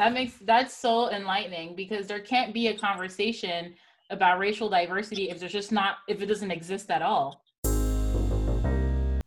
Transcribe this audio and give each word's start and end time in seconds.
That 0.00 0.14
makes 0.14 0.32
that's 0.40 0.74
so 0.74 1.10
enlightening 1.10 1.76
because 1.76 2.06
there 2.06 2.20
can't 2.20 2.54
be 2.54 2.68
a 2.68 2.74
conversation 2.74 3.74
about 4.08 4.38
racial 4.38 4.70
diversity 4.70 5.28
if 5.28 5.38
there's 5.38 5.52
just 5.52 5.72
not 5.72 5.96
if 6.08 6.22
it 6.22 6.24
doesn't 6.24 6.50
exist 6.50 6.90
at 6.90 7.02
all. 7.02 7.44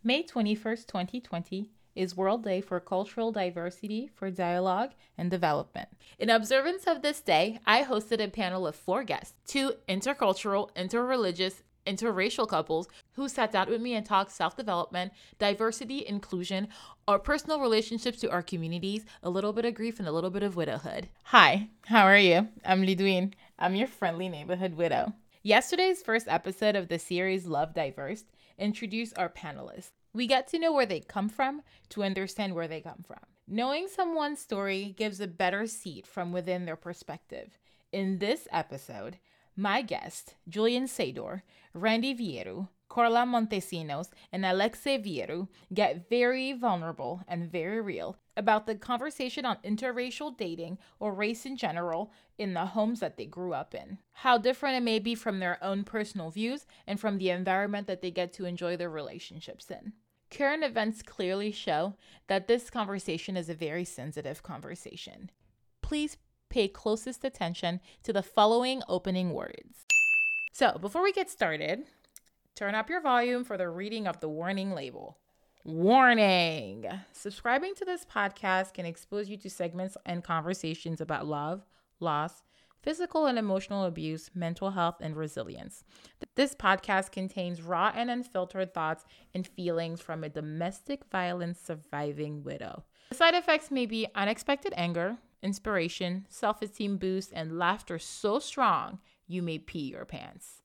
May 0.04 0.23
21st, 0.23 0.88
2020 0.88 1.70
is 1.96 2.17
World 2.17 2.44
Day 2.44 2.59
for 2.59 2.79
Cultural 2.79 3.31
Diversity 3.31 4.09
for 4.15 4.31
Dialogue 4.31 4.94
and 5.15 5.29
Development. 5.29 5.89
In 6.17 6.31
observance 6.31 6.87
of 6.87 7.03
this 7.03 7.21
day, 7.21 7.60
I 7.67 7.83
hosted 7.83 8.19
a 8.19 8.28
panel 8.28 8.65
of 8.65 8.76
four 8.76 9.03
guests, 9.03 9.35
two 9.46 9.74
intercultural, 9.87 10.71
interreligious, 10.76 11.62
interracial 11.85 12.47
couples 12.47 12.87
who 13.13 13.29
sat 13.29 13.51
down 13.51 13.69
with 13.69 13.81
me 13.81 13.93
and 13.93 14.05
talked 14.05 14.31
self 14.31 14.55
development, 14.55 15.13
diversity, 15.39 16.05
inclusion, 16.05 16.67
our 17.07 17.20
personal 17.20 17.59
relationships 17.59 18.20
to 18.20 18.31
our 18.31 18.41
communities, 18.41 19.05
a 19.21 19.30
little 19.30 19.53
bit 19.53 19.66
of 19.66 19.73
grief, 19.73 19.99
and 19.99 20.07
a 20.07 20.12
little 20.12 20.30
bit 20.30 20.43
of 20.43 20.55
widowhood. 20.55 21.09
Hi, 21.23 21.70
how 21.85 22.05
are 22.05 22.17
you? 22.17 22.48
I'm 22.66 22.84
Ludwine. 22.84 23.34
I'm 23.57 23.76
your 23.76 23.88
friendly 23.88 24.30
neighborhood 24.30 24.76
widow. 24.76 25.13
Yesterday's 25.41 26.02
first 26.02 26.27
episode 26.27 26.76
of 26.76 26.88
the 26.88 26.99
series 26.99 27.45
Life 27.45 27.73
Diverse 27.73 28.23
introduced 28.57 29.18
our 29.18 29.30
panelists. 29.30 29.91
We 30.13 30.27
get 30.27 30.48
to 30.49 30.59
know 30.59 30.71
where 30.71 30.85
they 30.85 30.99
come 30.99 31.27
from 31.27 31.63
to 31.90 32.04
understand 32.04 32.55
where 32.55 32.68
they 32.68 32.82
come 32.82 33.04
from. 33.05 33.20
Knowing 33.48 33.88
someone's 33.88 34.40
story 34.40 34.93
gives 34.98 35.20
a 35.20 35.27
better 35.27 35.68
seat 35.68 36.07
from 36.07 36.32
within 36.32 36.66
their 36.66 36.77
perspective. 36.77 37.57
In 37.91 38.20
this 38.20 38.48
episode, 38.52 39.18
my 39.55 39.82
guest, 39.82 40.35
Julian 40.48 40.85
Sadur, 40.85 41.41
Randy 41.73 42.16
Vieru, 42.16 42.70
Karla 42.94 43.26
Montesinos, 43.26 44.12
and 44.32 44.46
Alexei 44.46 45.00
Vieru, 45.00 45.48
get 45.74 46.08
very 46.10 46.54
vulnerable 46.54 47.24
and 47.28 47.52
very 47.52 47.82
real 47.82 48.18
about 48.38 48.68
the 48.68 48.76
conversation 48.76 49.46
on 49.46 49.58
interracial 49.66 50.38
dating 50.38 50.78
or 51.00 51.12
race 51.12 51.44
in 51.44 51.58
general 51.58 52.12
in 52.38 52.54
the 52.54 52.68
homes 52.68 53.00
that 53.00 53.18
they 53.18 53.26
grew 53.26 53.52
up 53.52 53.74
in. 53.74 53.98
How 54.12 54.38
different 54.38 54.77
it 54.77 54.84
may 54.84 55.00
be 55.00 55.16
from 55.16 55.40
their 55.40 55.58
own 55.63 55.84
personal 55.84 56.30
views 56.30 56.68
and 56.85 57.00
from 57.00 57.18
the 57.18 57.32
environment 57.32 57.88
that 57.88 58.04
they 58.04 58.12
get 58.12 58.32
to 58.34 58.46
enjoy 58.46 58.77
their 58.77 58.91
relationships 58.91 59.72
in. 59.72 59.94
Current 60.30 60.63
events 60.63 61.02
clearly 61.02 61.52
show 61.52 61.96
that 62.28 62.48
this 62.48 62.70
conversation 62.70 63.35
is 63.35 63.50
a 63.50 63.55
very 63.55 63.85
sensitive 63.85 64.44
conversation. 64.44 65.31
Please 65.81 66.17
pay 66.52 66.67
closest 66.67 67.25
attention 67.25 67.80
to 68.03 68.13
the 68.13 68.22
following 68.22 68.83
opening 68.88 69.33
words. 69.33 69.88
So, 70.52 70.78
before 70.80 71.02
we 71.02 71.11
get 71.11 71.31
started, 71.31 71.88
turn 72.55 72.75
up 72.75 72.89
your 72.89 73.01
volume 73.01 73.43
for 73.43 73.57
the 73.57 73.69
reading 73.69 74.07
of 74.07 74.19
the 74.19 74.29
warning 74.29 74.71
label. 74.71 75.17
Warning! 75.65 76.85
Subscribing 77.11 77.73
to 77.75 77.85
this 77.85 78.05
podcast 78.05 78.73
can 78.73 78.85
expose 78.85 79.29
you 79.29 79.37
to 79.37 79.49
segments 79.49 79.97
and 80.05 80.23
conversations 80.23 81.01
about 81.01 81.25
love, 81.25 81.65
loss, 81.99 82.43
physical 82.81 83.25
and 83.25 83.39
emotional 83.39 83.85
abuse, 83.85 84.29
mental 84.35 84.71
health, 84.71 84.97
and 84.99 85.15
resilience. 85.15 85.83
This 86.35 86.53
podcast 86.53 87.11
contains 87.11 87.61
raw 87.61 87.93
and 87.95 88.11
unfiltered 88.11 88.73
thoughts 88.73 89.05
and 89.33 89.47
feelings 89.47 90.01
from 90.01 90.23
a 90.23 90.29
domestic 90.29 91.05
violence 91.09 91.59
surviving 91.59 92.43
widow. 92.43 92.83
The 93.09 93.15
side 93.15 93.35
effects 93.35 93.71
may 93.71 93.85
be 93.85 94.07
unexpected 94.15 94.73
anger, 94.75 95.17
inspiration, 95.41 96.27
self 96.29 96.61
esteem 96.61 96.97
boost, 96.97 97.31
and 97.33 97.57
laughter 97.57 97.97
so 97.99 98.39
strong 98.39 98.99
you 99.27 99.41
may 99.41 99.59
pee 99.59 99.91
your 99.91 100.05
pants. 100.05 100.62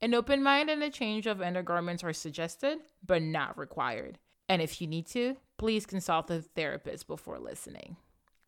An 0.00 0.14
open 0.14 0.42
mind 0.42 0.68
and 0.68 0.82
a 0.82 0.90
change 0.90 1.26
of 1.26 1.40
undergarments 1.40 2.04
are 2.04 2.12
suggested, 2.12 2.78
but 3.06 3.22
not 3.22 3.56
required. 3.56 4.18
And 4.48 4.60
if 4.60 4.80
you 4.80 4.86
need 4.86 5.06
to, 5.08 5.36
please 5.56 5.86
consult 5.86 6.30
a 6.30 6.42
therapist 6.42 7.06
before 7.06 7.38
listening. 7.38 7.96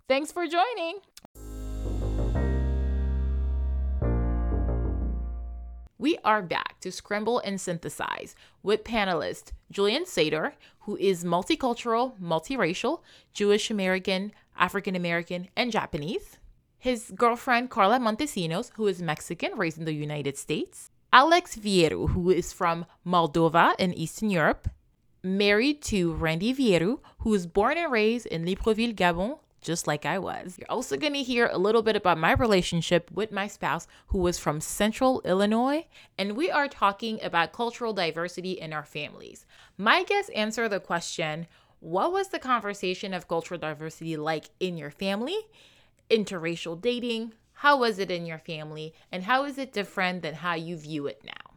Thanks 0.08 0.32
for 0.32 0.46
joining. 0.46 1.00
We 5.98 6.18
are 6.24 6.42
back 6.42 6.78
to 6.80 6.92
scramble 6.92 7.38
and 7.38 7.58
synthesize 7.58 8.34
with 8.62 8.84
panelist 8.84 9.52
Julian 9.70 10.04
Sadur, 10.04 10.52
who 10.80 10.96
is 10.98 11.24
multicultural, 11.24 12.20
multiracial, 12.20 13.00
Jewish 13.32 13.70
American, 13.70 14.32
African 14.58 14.94
American, 14.94 15.48
and 15.56 15.72
Japanese. 15.72 16.36
His 16.78 17.12
girlfriend, 17.16 17.70
Karla 17.70 17.98
Montesinos, 17.98 18.72
who 18.74 18.86
is 18.86 19.00
Mexican, 19.00 19.56
raised 19.56 19.78
in 19.78 19.86
the 19.86 19.94
United 19.94 20.36
States. 20.36 20.90
Alex 21.12 21.56
Vieru, 21.56 22.10
who 22.10 22.30
is 22.30 22.52
from 22.52 22.86
Moldova 23.06 23.74
in 23.78 23.94
Eastern 23.94 24.30
Europe. 24.30 24.68
Married 25.22 25.82
to 25.82 26.12
Randy 26.12 26.54
Vieru, 26.54 27.00
who 27.18 27.30
was 27.30 27.46
born 27.46 27.78
and 27.78 27.90
raised 27.90 28.26
in 28.26 28.44
Libreville, 28.44 28.94
Gabon, 28.94 29.38
just 29.60 29.86
like 29.86 30.06
I 30.06 30.18
was. 30.18 30.56
You're 30.58 30.70
also 30.70 30.96
going 30.96 31.14
to 31.14 31.22
hear 31.22 31.48
a 31.50 31.58
little 31.58 31.82
bit 31.82 31.96
about 31.96 32.18
my 32.18 32.32
relationship 32.32 33.10
with 33.12 33.32
my 33.32 33.48
spouse, 33.48 33.88
who 34.08 34.18
was 34.18 34.38
from 34.38 34.60
Central 34.60 35.20
Illinois, 35.22 35.86
and 36.16 36.36
we 36.36 36.50
are 36.50 36.68
talking 36.68 37.18
about 37.22 37.52
cultural 37.52 37.92
diversity 37.92 38.52
in 38.52 38.72
our 38.72 38.84
families. 38.84 39.44
My 39.76 40.04
guests 40.04 40.30
answer 40.30 40.68
the 40.68 40.80
question 40.80 41.46
what 41.80 42.12
was 42.12 42.28
the 42.28 42.38
conversation 42.38 43.12
of 43.12 43.28
cultural 43.28 43.60
diversity 43.60 44.16
like 44.16 44.50
in 44.60 44.76
your 44.76 44.90
family? 44.90 45.38
Interracial 46.10 46.80
dating? 46.80 47.32
How 47.60 47.78
was 47.78 47.98
it 47.98 48.10
in 48.10 48.26
your 48.26 48.38
family? 48.38 48.94
And 49.10 49.24
how 49.24 49.44
is 49.44 49.56
it 49.56 49.72
different 49.72 50.22
than 50.22 50.34
how 50.34 50.54
you 50.54 50.76
view 50.76 51.06
it 51.06 51.22
now? 51.24 51.54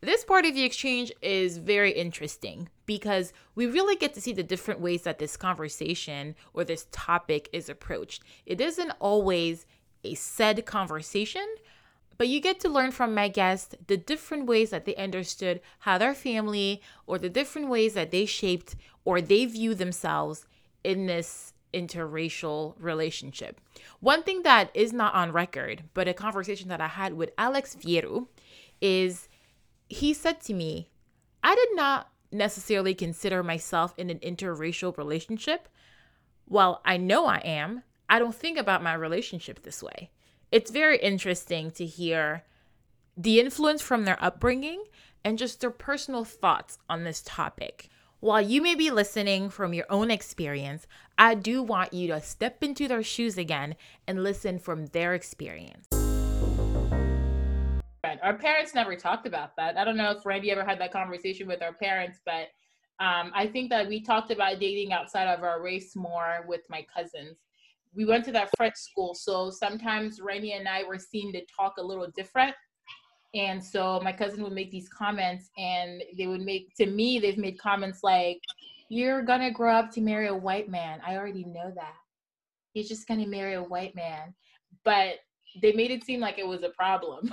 This 0.00 0.24
part 0.24 0.44
of 0.44 0.54
the 0.54 0.64
exchange 0.64 1.12
is 1.22 1.58
very 1.58 1.92
interesting 1.92 2.68
because 2.84 3.32
we 3.54 3.66
really 3.66 3.94
get 3.94 4.14
to 4.14 4.20
see 4.20 4.32
the 4.32 4.42
different 4.42 4.80
ways 4.80 5.02
that 5.02 5.18
this 5.18 5.36
conversation 5.36 6.34
or 6.52 6.64
this 6.64 6.86
topic 6.90 7.48
is 7.52 7.68
approached. 7.68 8.22
It 8.44 8.60
isn't 8.60 8.92
always 8.98 9.66
a 10.02 10.14
said 10.14 10.66
conversation, 10.66 11.46
but 12.16 12.26
you 12.28 12.40
get 12.40 12.58
to 12.60 12.68
learn 12.68 12.90
from 12.90 13.14
my 13.14 13.28
guests 13.28 13.76
the 13.86 13.96
different 13.96 14.46
ways 14.46 14.70
that 14.70 14.84
they 14.84 14.96
understood 14.96 15.60
how 15.80 15.98
their 15.98 16.14
family 16.14 16.82
or 17.06 17.18
the 17.18 17.28
different 17.28 17.68
ways 17.68 17.94
that 17.94 18.10
they 18.10 18.26
shaped 18.26 18.74
or 19.04 19.20
they 19.20 19.46
view 19.46 19.76
themselves 19.76 20.44
in 20.82 21.06
this 21.06 21.54
interracial 21.72 22.74
relationship. 22.78 23.60
One 24.00 24.22
thing 24.22 24.42
that 24.42 24.70
is 24.74 24.92
not 24.92 25.14
on 25.14 25.32
record, 25.32 25.84
but 25.94 26.08
a 26.08 26.14
conversation 26.14 26.68
that 26.68 26.80
I 26.80 26.88
had 26.88 27.14
with 27.14 27.30
Alex 27.38 27.76
Vieru 27.76 28.28
is 28.80 29.28
he 29.88 30.12
said 30.12 30.40
to 30.42 30.54
me, 30.54 30.90
I 31.42 31.54
did 31.54 31.68
not 31.72 32.10
necessarily 32.30 32.94
consider 32.94 33.42
myself 33.42 33.94
in 33.96 34.10
an 34.10 34.18
interracial 34.18 34.96
relationship. 34.96 35.68
While 36.44 36.80
I 36.84 36.96
know 36.96 37.26
I 37.26 37.38
am, 37.38 37.82
I 38.08 38.18
don't 38.18 38.34
think 38.34 38.58
about 38.58 38.82
my 38.82 38.94
relationship 38.94 39.62
this 39.62 39.82
way 39.82 40.10
it's 40.50 40.70
very 40.70 40.98
interesting 40.98 41.70
to 41.72 41.84
hear 41.84 42.44
the 43.16 43.40
influence 43.40 43.82
from 43.82 44.04
their 44.04 44.22
upbringing 44.22 44.84
and 45.24 45.38
just 45.38 45.60
their 45.60 45.70
personal 45.70 46.24
thoughts 46.24 46.78
on 46.88 47.04
this 47.04 47.22
topic. 47.24 47.88
While 48.20 48.40
you 48.40 48.60
may 48.60 48.74
be 48.74 48.90
listening 48.90 49.48
from 49.48 49.72
your 49.72 49.86
own 49.88 50.10
experience, 50.10 50.88
I 51.16 51.34
do 51.36 51.62
want 51.62 51.92
you 51.92 52.08
to 52.08 52.20
step 52.20 52.64
into 52.64 52.88
their 52.88 53.02
shoes 53.02 53.38
again 53.38 53.76
and 54.08 54.24
listen 54.24 54.58
from 54.58 54.86
their 54.86 55.14
experience. 55.14 55.86
Our 58.02 58.36
parents 58.36 58.74
never 58.74 58.96
talked 58.96 59.26
about 59.26 59.54
that. 59.56 59.76
I 59.76 59.84
don't 59.84 59.96
know 59.96 60.10
if 60.10 60.26
Randy 60.26 60.50
ever 60.50 60.64
had 60.64 60.80
that 60.80 60.92
conversation 60.92 61.46
with 61.46 61.62
our 61.62 61.72
parents, 61.72 62.18
but 62.24 62.48
um, 62.98 63.30
I 63.34 63.46
think 63.46 63.70
that 63.70 63.86
we 63.86 64.00
talked 64.02 64.32
about 64.32 64.58
dating 64.58 64.92
outside 64.92 65.28
of 65.32 65.44
our 65.44 65.62
race 65.62 65.94
more 65.94 66.44
with 66.48 66.62
my 66.68 66.84
cousins 66.92 67.36
we 67.94 68.04
went 68.04 68.24
to 68.26 68.32
that 68.32 68.50
French 68.56 68.76
school, 68.76 69.14
so 69.14 69.50
sometimes 69.50 70.20
Randy 70.20 70.52
and 70.52 70.68
I 70.68 70.84
were 70.84 70.98
seen 70.98 71.32
to 71.32 71.40
talk 71.46 71.74
a 71.78 71.82
little 71.82 72.08
different. 72.14 72.54
And 73.34 73.62
so 73.62 74.00
my 74.02 74.12
cousin 74.12 74.42
would 74.42 74.52
make 74.52 74.70
these 74.70 74.88
comments, 74.88 75.50
and 75.58 76.02
they 76.16 76.26
would 76.26 76.40
make 76.40 76.74
to 76.76 76.86
me, 76.86 77.18
they've 77.18 77.38
made 77.38 77.58
comments 77.58 78.00
like, 78.02 78.40
You're 78.88 79.22
gonna 79.22 79.50
grow 79.50 79.74
up 79.74 79.90
to 79.92 80.00
marry 80.00 80.28
a 80.28 80.34
white 80.34 80.68
man. 80.68 81.00
I 81.06 81.16
already 81.16 81.44
know 81.44 81.72
that. 81.74 81.96
He's 82.72 82.88
just 82.88 83.06
gonna 83.06 83.26
marry 83.26 83.54
a 83.54 83.62
white 83.62 83.94
man. 83.94 84.34
But 84.84 85.16
they 85.60 85.72
made 85.72 85.90
it 85.90 86.04
seem 86.04 86.20
like 86.20 86.38
it 86.38 86.46
was 86.46 86.62
a 86.62 86.70
problem. 86.70 87.32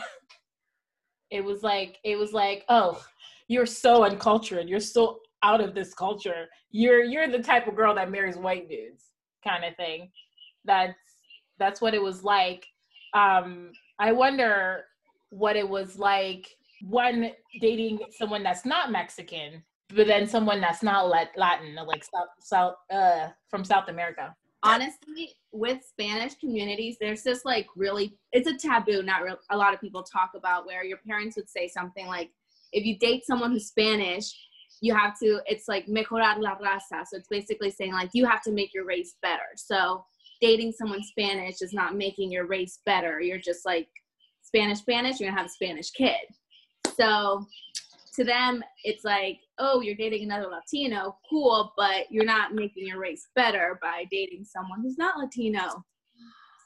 it 1.32 1.44
was 1.44 1.64
like, 1.64 1.98
it 2.04 2.18
was 2.18 2.34
like, 2.34 2.66
oh, 2.70 3.04
you're 3.48 3.66
so 3.66 4.04
uncultured. 4.04 4.68
You're 4.68 4.80
so 4.80 5.20
out 5.44 5.62
of 5.62 5.76
this 5.76 5.94
culture. 5.94 6.48
You're 6.72 7.04
you're 7.04 7.28
the 7.28 7.40
type 7.40 7.68
of 7.68 7.76
girl 7.76 7.96
that 7.96 8.12
marries 8.12 8.38
white 8.38 8.68
dudes, 8.68 9.12
kind 9.44 9.64
of 9.64 9.76
thing 9.76 10.12
that's 10.66 10.94
that's 11.58 11.80
what 11.80 11.94
it 11.94 12.02
was 12.02 12.24
like. 12.24 12.66
Um, 13.14 13.72
I 14.00 14.12
wonder 14.12 14.84
what 15.36 15.58
it 15.58 15.68
was 15.68 16.00
like 16.00 16.48
one 16.82 17.32
dating 17.60 18.00
someone 18.12 18.42
that's 18.42 18.66
not 18.66 18.92
Mexican, 18.92 19.62
but 19.90 20.08
then 20.08 20.28
someone 20.28 20.62
that's 20.62 20.82
not 20.82 21.10
Latin, 21.10 21.76
like 21.86 22.04
South, 22.04 22.30
South 22.40 22.76
uh, 22.90 23.28
from 23.50 23.66
South 23.66 23.90
America. 23.90 24.34
Honestly, 24.64 25.34
with 25.52 25.84
Spanish 25.84 26.36
communities, 26.36 26.96
there's 27.00 27.22
this 27.22 27.44
like 27.44 27.68
really, 27.76 28.18
it's 28.32 28.48
a 28.48 28.58
taboo. 28.58 29.04
Not 29.04 29.24
real, 29.24 29.38
a 29.52 29.58
lot 29.58 29.74
of 29.74 29.82
people 29.82 30.04
talk 30.04 30.32
about 30.36 30.66
where 30.66 30.86
your 30.86 31.00
parents 31.06 31.36
would 31.36 31.50
say 31.50 31.68
something 31.68 32.08
like, 32.08 32.32
if 32.72 32.86
you 32.86 32.98
date 32.98 33.26
someone 33.26 33.52
who's 33.52 33.68
Spanish, 33.68 34.34
you 34.82 34.96
have 34.96 35.20
to. 35.20 35.42
It's 35.46 35.68
like 35.68 35.86
mejorar 35.88 36.40
la 36.40 36.56
raza. 36.58 37.06
So 37.06 37.18
it's 37.18 37.28
basically 37.30 37.72
saying 37.72 37.94
like 37.94 38.10
you 38.14 38.26
have 38.26 38.42
to 38.44 38.52
make 38.52 38.74
your 38.74 38.86
race 38.86 39.16
better. 39.22 39.50
So 39.56 40.06
dating 40.42 40.72
someone 40.72 41.04
Spanish 41.04 41.62
is 41.62 41.74
not 41.74 41.96
making 41.96 42.32
your 42.32 42.48
race 42.48 42.80
better. 42.86 43.20
You're 43.20 43.38
just 43.38 43.66
like 43.66 43.88
Spanish, 44.46 44.80
Spanish, 44.80 45.20
you're 45.20 45.30
gonna 45.30 45.42
have 45.42 45.50
a 45.50 45.54
Spanish 45.54 45.90
kid. 45.92 46.22
So 46.96 47.46
to 48.16 48.24
them, 48.24 48.64
it's 48.84 49.04
like, 49.04 49.40
oh, 49.58 49.82
you're 49.82 49.96
dating 49.96 50.24
another 50.24 50.48
Latino, 50.48 51.18
cool, 51.30 51.74
but 51.76 52.10
you're 52.10 52.26
not 52.26 52.54
making 52.54 52.88
your 52.88 53.00
race 53.00 53.28
better 53.36 53.80
by 53.82 54.06
dating 54.12 54.46
someone 54.46 54.82
who's 54.82 54.98
not 54.98 55.18
Latino. 55.18 55.84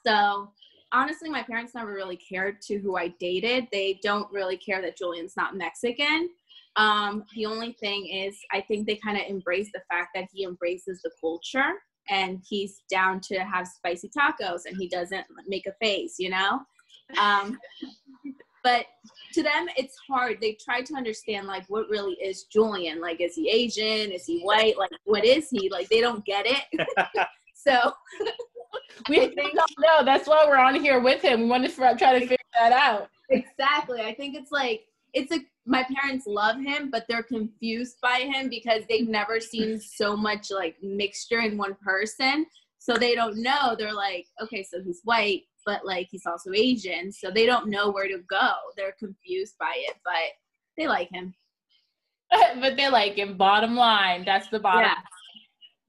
So 0.05 0.51
honestly, 0.91 1.29
my 1.29 1.41
parents 1.41 1.73
never 1.73 1.93
really 1.93 2.17
cared 2.17 2.61
to 2.63 2.77
who 2.79 2.97
I 2.97 3.13
dated. 3.19 3.67
They 3.71 3.99
don't 4.03 4.31
really 4.31 4.57
care 4.57 4.81
that 4.81 4.97
Julian's 4.97 5.35
not 5.35 5.55
Mexican. 5.55 6.29
Um, 6.75 7.23
the 7.35 7.45
only 7.45 7.73
thing 7.79 8.07
is, 8.07 8.37
I 8.51 8.61
think 8.61 8.85
they 8.85 8.95
kind 9.03 9.17
of 9.17 9.23
embrace 9.27 9.69
the 9.73 9.81
fact 9.89 10.09
that 10.15 10.27
he 10.31 10.43
embraces 10.43 11.01
the 11.01 11.11
culture 11.19 11.73
and 12.09 12.41
he's 12.47 12.81
down 12.89 13.19
to 13.21 13.39
have 13.39 13.67
spicy 13.67 14.09
tacos 14.09 14.61
and 14.65 14.77
he 14.77 14.87
doesn't 14.87 15.25
make 15.47 15.65
a 15.65 15.73
face, 15.83 16.15
you 16.19 16.29
know? 16.29 16.59
Um, 17.17 17.57
but 18.63 18.85
to 19.33 19.43
them, 19.43 19.67
it's 19.77 19.95
hard. 20.07 20.37
They 20.41 20.53
try 20.53 20.81
to 20.81 20.95
understand, 20.95 21.47
like, 21.47 21.65
what 21.69 21.87
really 21.89 22.13
is 22.15 22.43
Julian? 22.43 22.99
Like, 22.99 23.21
is 23.21 23.35
he 23.35 23.49
Asian? 23.49 24.11
Is 24.11 24.25
he 24.25 24.41
white? 24.41 24.77
Like, 24.77 24.91
what 25.05 25.23
is 25.23 25.49
he? 25.49 25.69
Like, 25.69 25.87
they 25.89 26.01
don't 26.01 26.25
get 26.25 26.45
it. 26.45 26.87
so 27.55 27.93
we 29.07 29.27
think, 29.27 29.55
don't 29.55 29.79
know. 29.79 30.03
That's 30.03 30.27
why 30.27 30.45
we're 30.47 30.57
on 30.57 30.75
here 30.75 30.99
with 30.99 31.21
him. 31.21 31.41
We 31.41 31.47
want 31.47 31.65
to 31.65 31.71
try 31.73 31.93
to 31.93 32.19
figure 32.19 32.37
that 32.59 32.73
out. 32.73 33.09
Exactly. 33.29 34.01
I 34.01 34.13
think 34.13 34.35
it's 34.35 34.51
like 34.51 34.85
it's 35.13 35.31
a 35.31 35.39
my 35.65 35.85
parents 35.93 36.25
love 36.25 36.59
him, 36.59 36.89
but 36.89 37.05
they're 37.07 37.23
confused 37.23 37.97
by 38.01 38.29
him 38.33 38.49
because 38.49 38.83
they've 38.89 39.07
never 39.07 39.39
seen 39.39 39.79
so 39.79 40.17
much 40.17 40.49
like 40.49 40.75
mixture 40.81 41.39
in 41.41 41.57
one 41.57 41.75
person. 41.83 42.47
So 42.79 42.95
they 42.95 43.13
don't 43.13 43.43
know. 43.43 43.75
They're 43.77 43.93
like, 43.93 44.25
okay, 44.41 44.63
so 44.63 44.81
he's 44.81 45.01
white, 45.03 45.43
but 45.69 45.85
like 45.85 46.07
he's 46.09 46.25
also 46.25 46.51
Asian. 46.51 47.11
So 47.11 47.29
they 47.29 47.45
don't 47.45 47.69
know 47.69 47.91
where 47.91 48.07
to 48.07 48.23
go. 48.27 48.51
They're 48.75 48.95
confused 48.97 49.53
by 49.59 49.73
it, 49.75 49.95
but 50.03 50.13
they 50.75 50.87
like 50.87 51.09
him. 51.11 51.31
but 52.59 52.75
they 52.75 52.89
like 52.89 53.13
him. 53.13 53.37
Bottom 53.37 53.75
line, 53.75 54.25
that's 54.25 54.47
the 54.47 54.59
bottom. 54.59 54.81
Yeah. 54.81 54.95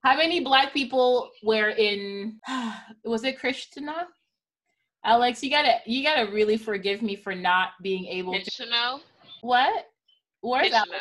How 0.05 0.17
many 0.17 0.41
black 0.41 0.75
people 0.75 1.31
were 1.43 1.71
in? 1.71 2.39
Was 3.05 3.25
it 3.25 3.39
Christina? 3.39 4.07
Alex, 5.03 5.43
you 5.43 5.49
gotta 5.51 5.79
you 5.87 6.05
gotta 6.05 6.31
really 6.31 6.59
forgive 6.59 7.01
me 7.01 7.17
for 7.17 7.35
not 7.35 7.71
being 7.83 8.05
able 8.05 8.35
to. 8.39 8.67
Know. 8.67 9.01
What? 9.41 9.87
Where's 10.43 10.73
Alex? 10.73 10.93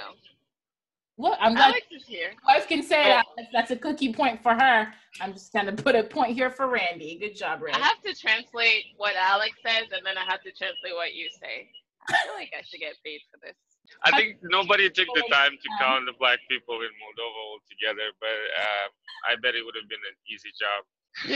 What? 1.19 1.37
I'm 1.41 1.51
glad 1.51 1.75
Alex 1.75 1.87
is 1.91 2.07
here. 2.07 2.31
Wife 2.47 2.65
can 2.71 2.81
say 2.81 3.03
oh. 3.11 3.19
that. 3.35 3.51
That's 3.51 3.71
a 3.71 3.75
cookie 3.75 4.13
point 4.13 4.41
for 4.41 4.55
her. 4.55 4.87
I'm 5.19 5.33
just 5.33 5.51
gonna 5.51 5.75
put 5.75 5.93
a 5.93 6.03
point 6.03 6.31
here 6.31 6.49
for 6.49 6.71
Randy. 6.71 7.19
Good 7.19 7.35
job, 7.35 7.59
Randy. 7.61 7.75
I 7.75 7.83
have 7.83 7.99
to 8.07 8.15
translate 8.15 8.95
what 8.95 9.19
Alex 9.19 9.51
says, 9.59 9.91
and 9.91 9.99
then 10.07 10.15
I 10.15 10.23
have 10.31 10.39
to 10.47 10.51
translate 10.55 10.95
what 10.95 11.13
you 11.13 11.27
say. 11.35 11.67
I 12.07 12.15
feel 12.23 12.39
like 12.39 12.55
I 12.55 12.63
should 12.63 12.79
get 12.79 12.95
paid 13.03 13.19
for 13.27 13.35
this. 13.43 13.59
I 14.07 14.15
think 14.15 14.37
nobody 14.43 14.89
took 14.89 15.11
the 15.13 15.27
time 15.29 15.59
to 15.59 15.67
count 15.75 16.07
the 16.07 16.15
black 16.15 16.39
people 16.47 16.79
in 16.79 16.91
Moldova 17.03 17.41
altogether, 17.51 18.15
but 18.23 18.39
uh, 18.55 18.87
I 19.27 19.35
bet 19.43 19.59
it 19.59 19.65
would 19.67 19.75
have 19.75 19.91
been 19.91 19.99
an 19.99 20.15
easy 20.31 20.55
job. 20.55 20.87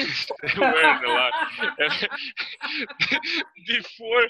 Wearing 0.64 1.04
a 1.04 1.12
lot. 1.12 1.34
before, 3.68 4.24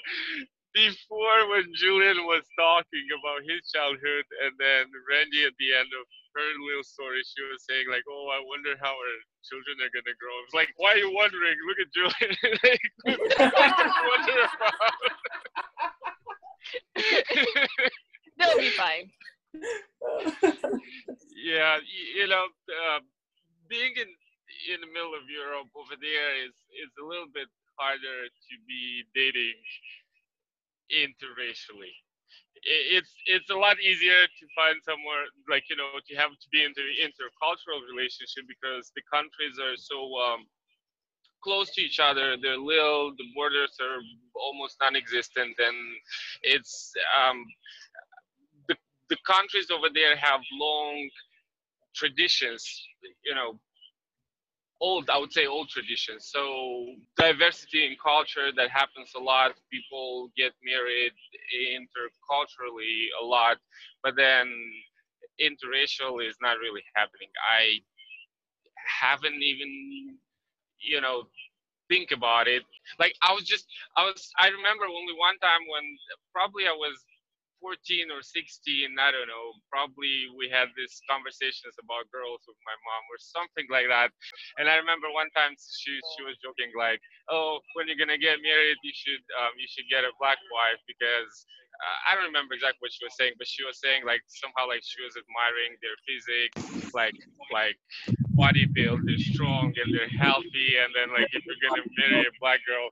before 0.74 1.48
when 1.54 1.70
Julian 1.78 2.26
was 2.26 2.42
talking 2.58 3.06
about 3.14 3.46
his 3.46 3.62
childhood, 3.70 4.26
and 4.42 4.52
then 4.58 4.90
Randy 5.06 5.46
at 5.46 5.54
the 5.56 5.70
end 5.70 5.86
of 5.94 6.04
her 6.34 6.48
little 6.66 6.82
story, 6.82 7.22
she 7.22 7.42
was 7.46 7.62
saying 7.62 7.86
like, 7.88 8.02
"Oh, 8.10 8.26
I 8.34 8.42
wonder 8.42 8.74
how 8.82 8.90
our 8.90 9.16
children 9.46 9.78
are 9.86 9.94
gonna 9.94 10.18
grow." 10.18 10.34
It's 10.42 10.52
like, 10.52 10.74
why 10.76 10.98
are 10.98 11.02
you 11.02 11.14
wondering? 11.14 11.54
Look 11.62 11.78
at 11.78 11.94
Julian. 11.94 12.34
wonder 14.10 14.38
about. 14.50 14.98
They'll 18.38 18.58
be 18.58 18.74
fine. 18.74 19.06
yeah, 21.38 21.78
you 22.18 22.26
know, 22.26 22.50
uh, 22.66 22.98
being 23.70 23.94
in 23.94 24.10
in 24.74 24.80
the 24.82 24.90
middle 24.90 25.14
of 25.14 25.30
Europe 25.30 25.70
over 25.78 25.94
there 25.94 26.34
is 26.42 26.54
is 26.74 26.90
a 26.98 27.04
little 27.06 27.30
bit 27.30 27.46
harder 27.78 28.26
to 28.26 28.54
be 28.66 29.06
dating 29.14 29.54
interracially. 30.94 31.94
It's 32.66 33.12
it's 33.26 33.50
a 33.50 33.58
lot 33.58 33.76
easier 33.80 34.24
to 34.24 34.44
find 34.56 34.76
somewhere 34.88 35.28
like 35.50 35.68
you 35.68 35.76
know 35.76 36.00
to 36.00 36.14
have 36.16 36.30
to 36.30 36.48
be 36.50 36.64
into 36.64 36.80
intercultural 37.02 37.84
relationship 37.92 38.48
because 38.48 38.90
the 38.96 39.02
countries 39.12 39.60
are 39.60 39.76
so 39.76 39.98
um, 40.16 40.46
close 41.42 41.68
to 41.74 41.82
each 41.82 42.00
other. 42.00 42.36
They're 42.40 42.56
little. 42.56 43.12
The 43.18 43.28
borders 43.34 43.76
are 43.82 44.00
almost 44.34 44.76
non-existent, 44.80 45.56
and 45.58 45.76
it's 46.42 46.92
um, 47.20 47.44
the 49.10 49.16
countries 49.26 49.70
over 49.70 49.88
there 49.92 50.16
have 50.16 50.40
long 50.52 51.08
traditions, 51.94 52.64
you 53.24 53.34
know, 53.34 53.58
old, 54.84 55.08
I 55.08 55.16
would 55.20 55.32
say 55.32 55.46
old 55.46 55.68
traditions. 55.70 56.22
So 56.34 56.42
diversity 57.16 57.80
in 57.86 57.96
culture 58.10 58.48
that 58.58 58.70
happens 58.80 59.10
a 59.16 59.22
lot. 59.32 59.52
People 59.72 60.30
get 60.36 60.52
married 60.72 61.14
interculturally 61.72 62.96
a 63.22 63.24
lot, 63.24 63.56
but 64.02 64.14
then 64.16 64.46
interracial 65.40 66.12
is 66.28 66.36
not 66.46 66.58
really 66.64 66.84
happening. 66.94 67.30
I 67.58 67.80
haven't 69.02 69.40
even, 69.42 69.70
you 70.92 71.00
know, 71.00 71.18
think 71.88 72.12
about 72.12 72.46
it. 72.46 72.62
Like 72.98 73.14
I 73.26 73.32
was 73.32 73.44
just, 73.44 73.66
I 73.96 74.04
was, 74.04 74.20
I 74.38 74.48
remember 74.48 74.84
only 74.84 75.14
one 75.16 75.38
time 75.38 75.64
when 75.72 75.84
probably 76.32 76.64
I 76.66 76.76
was 76.76 76.96
14 77.64 78.12
or 78.12 78.20
16, 78.20 78.92
I 79.00 79.08
don't 79.08 79.24
know, 79.24 79.56
probably 79.72 80.28
we 80.36 80.52
had 80.52 80.68
these 80.76 81.00
conversations 81.08 81.72
about 81.80 82.12
girls 82.12 82.44
with 82.44 82.60
my 82.68 82.76
mom 82.76 83.04
or 83.08 83.16
something 83.16 83.64
like 83.72 83.88
that. 83.88 84.12
And 84.60 84.68
I 84.68 84.76
remember 84.76 85.08
one 85.16 85.32
time 85.32 85.56
she 85.56 85.96
she 86.12 86.20
was 86.28 86.36
joking 86.44 86.76
like, 86.76 87.00
"Oh, 87.32 87.64
when 87.72 87.88
you're 87.88 87.96
gonna 87.96 88.20
get 88.20 88.44
married, 88.44 88.76
you 88.84 88.92
should 88.92 89.24
um, 89.40 89.56
you 89.56 89.64
should 89.64 89.88
get 89.88 90.04
a 90.04 90.12
black 90.20 90.36
wife 90.52 90.80
because 90.84 91.32
uh, 91.80 91.98
I 92.06 92.14
don't 92.14 92.28
remember 92.28 92.52
exactly 92.52 92.84
what 92.84 92.92
she 92.92 93.02
was 93.02 93.16
saying, 93.16 93.34
but 93.40 93.48
she 93.48 93.64
was 93.64 93.80
saying 93.80 94.04
like 94.04 94.20
somehow 94.28 94.68
like 94.68 94.84
she 94.84 95.00
was 95.00 95.16
admiring 95.16 95.72
their 95.80 95.96
physics, 96.04 96.92
like 96.92 97.16
like 97.48 97.80
body 98.36 98.68
build, 98.68 99.02
they're 99.08 99.18
strong 99.18 99.72
and 99.72 99.88
they're 99.88 100.12
healthy, 100.20 100.76
and 100.78 100.92
then 100.92 101.10
like 101.16 101.32
if 101.32 101.42
you're 101.48 101.62
gonna 101.64 101.88
marry 101.96 102.28
a 102.28 102.34
black 102.38 102.60
girl, 102.68 102.86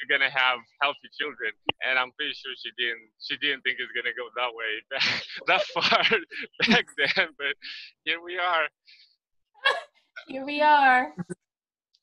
you're 0.00 0.08
gonna 0.08 0.32
have 0.32 0.58
healthy 0.80 1.12
children. 1.12 1.52
And 1.84 2.00
i'm 2.00 2.12
pretty 2.16 2.32
sure 2.32 2.56
she 2.56 2.72
didn't 2.80 3.12
she 3.20 3.36
didn't 3.36 3.60
think 3.62 3.76
it's 3.76 3.92
gonna 3.92 4.16
go 4.16 4.32
that 4.40 4.52
way 4.56 4.72
that 5.52 5.62
far 5.76 6.04
back 6.68 6.88
then 6.96 7.36
but 7.36 7.54
here 8.08 8.24
we 8.24 8.40
are. 8.40 8.66
Here 10.28 10.44
we 10.44 10.60
are. 10.60 11.16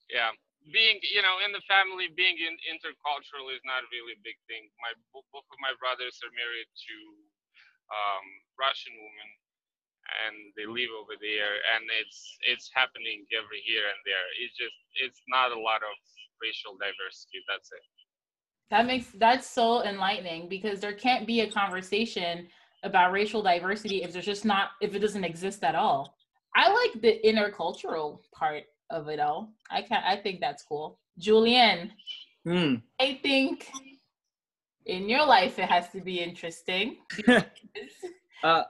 Yeah. 0.10 0.34
Being 0.74 1.00
you 1.01 1.22
know 1.22 1.38
in 1.42 1.54
the 1.54 1.63
family 1.70 2.10
being 2.13 2.38
in 2.38 2.54
intercultural 2.66 3.50
is 3.54 3.62
not 3.63 3.86
really 3.94 4.18
a 4.18 4.22
big 4.25 4.36
thing. 4.50 4.68
My 4.82 4.94
both 5.13 5.25
of 5.34 5.60
my 5.62 5.74
brothers 5.77 6.18
are 6.25 6.34
married 6.34 6.70
to 6.70 6.96
um, 7.88 8.25
russian 8.60 8.92
women 9.00 9.30
and 10.08 10.56
they 10.56 10.64
live 10.64 10.92
over 10.96 11.16
there 11.20 11.60
and 11.76 11.84
it's 12.00 12.20
it's 12.48 12.72
happening 12.72 13.28
every 13.36 13.60
here 13.68 13.84
and 13.84 14.00
there 14.08 14.28
it's 14.40 14.56
just 14.56 14.76
it's 15.04 15.22
not 15.28 15.52
a 15.52 15.60
lot 15.60 15.84
of 15.84 15.96
racial 16.42 16.74
diversity. 16.74 17.40
That's 17.48 17.72
it. 17.72 17.82
That 18.70 18.86
makes 18.86 19.08
that's 19.16 19.50
so 19.50 19.84
enlightening 19.84 20.50
because 20.50 20.80
there 20.80 20.94
can't 20.94 21.26
be 21.26 21.42
a 21.42 21.52
conversation 21.52 22.48
about 22.84 23.12
racial 23.12 23.42
diversity 23.42 24.04
if 24.04 24.14
there's 24.14 24.26
just 24.26 24.46
not 24.46 24.70
if 24.82 24.94
it 24.94 25.00
doesn't 25.00 25.24
exist 25.24 25.64
at 25.64 25.76
all. 25.76 26.16
I 26.56 26.72
like 26.72 27.02
the 27.02 27.20
intercultural 27.24 28.20
part 28.34 28.64
of 28.90 29.08
it 29.08 29.20
all. 29.20 29.54
I 29.72 29.82
can 29.82 30.02
I 30.06 30.18
think 30.18 30.40
that's 30.42 30.64
cool. 30.64 31.00
Julian, 31.18 31.92
hmm. 32.46 32.76
I 33.00 33.20
think 33.24 33.68
in 34.86 35.10
your 35.10 35.26
life 35.26 35.60
it 35.60 35.70
has 35.70 35.90
to 35.90 36.02
be 36.02 36.20
interesting. 36.20 36.98
uh, 37.28 38.64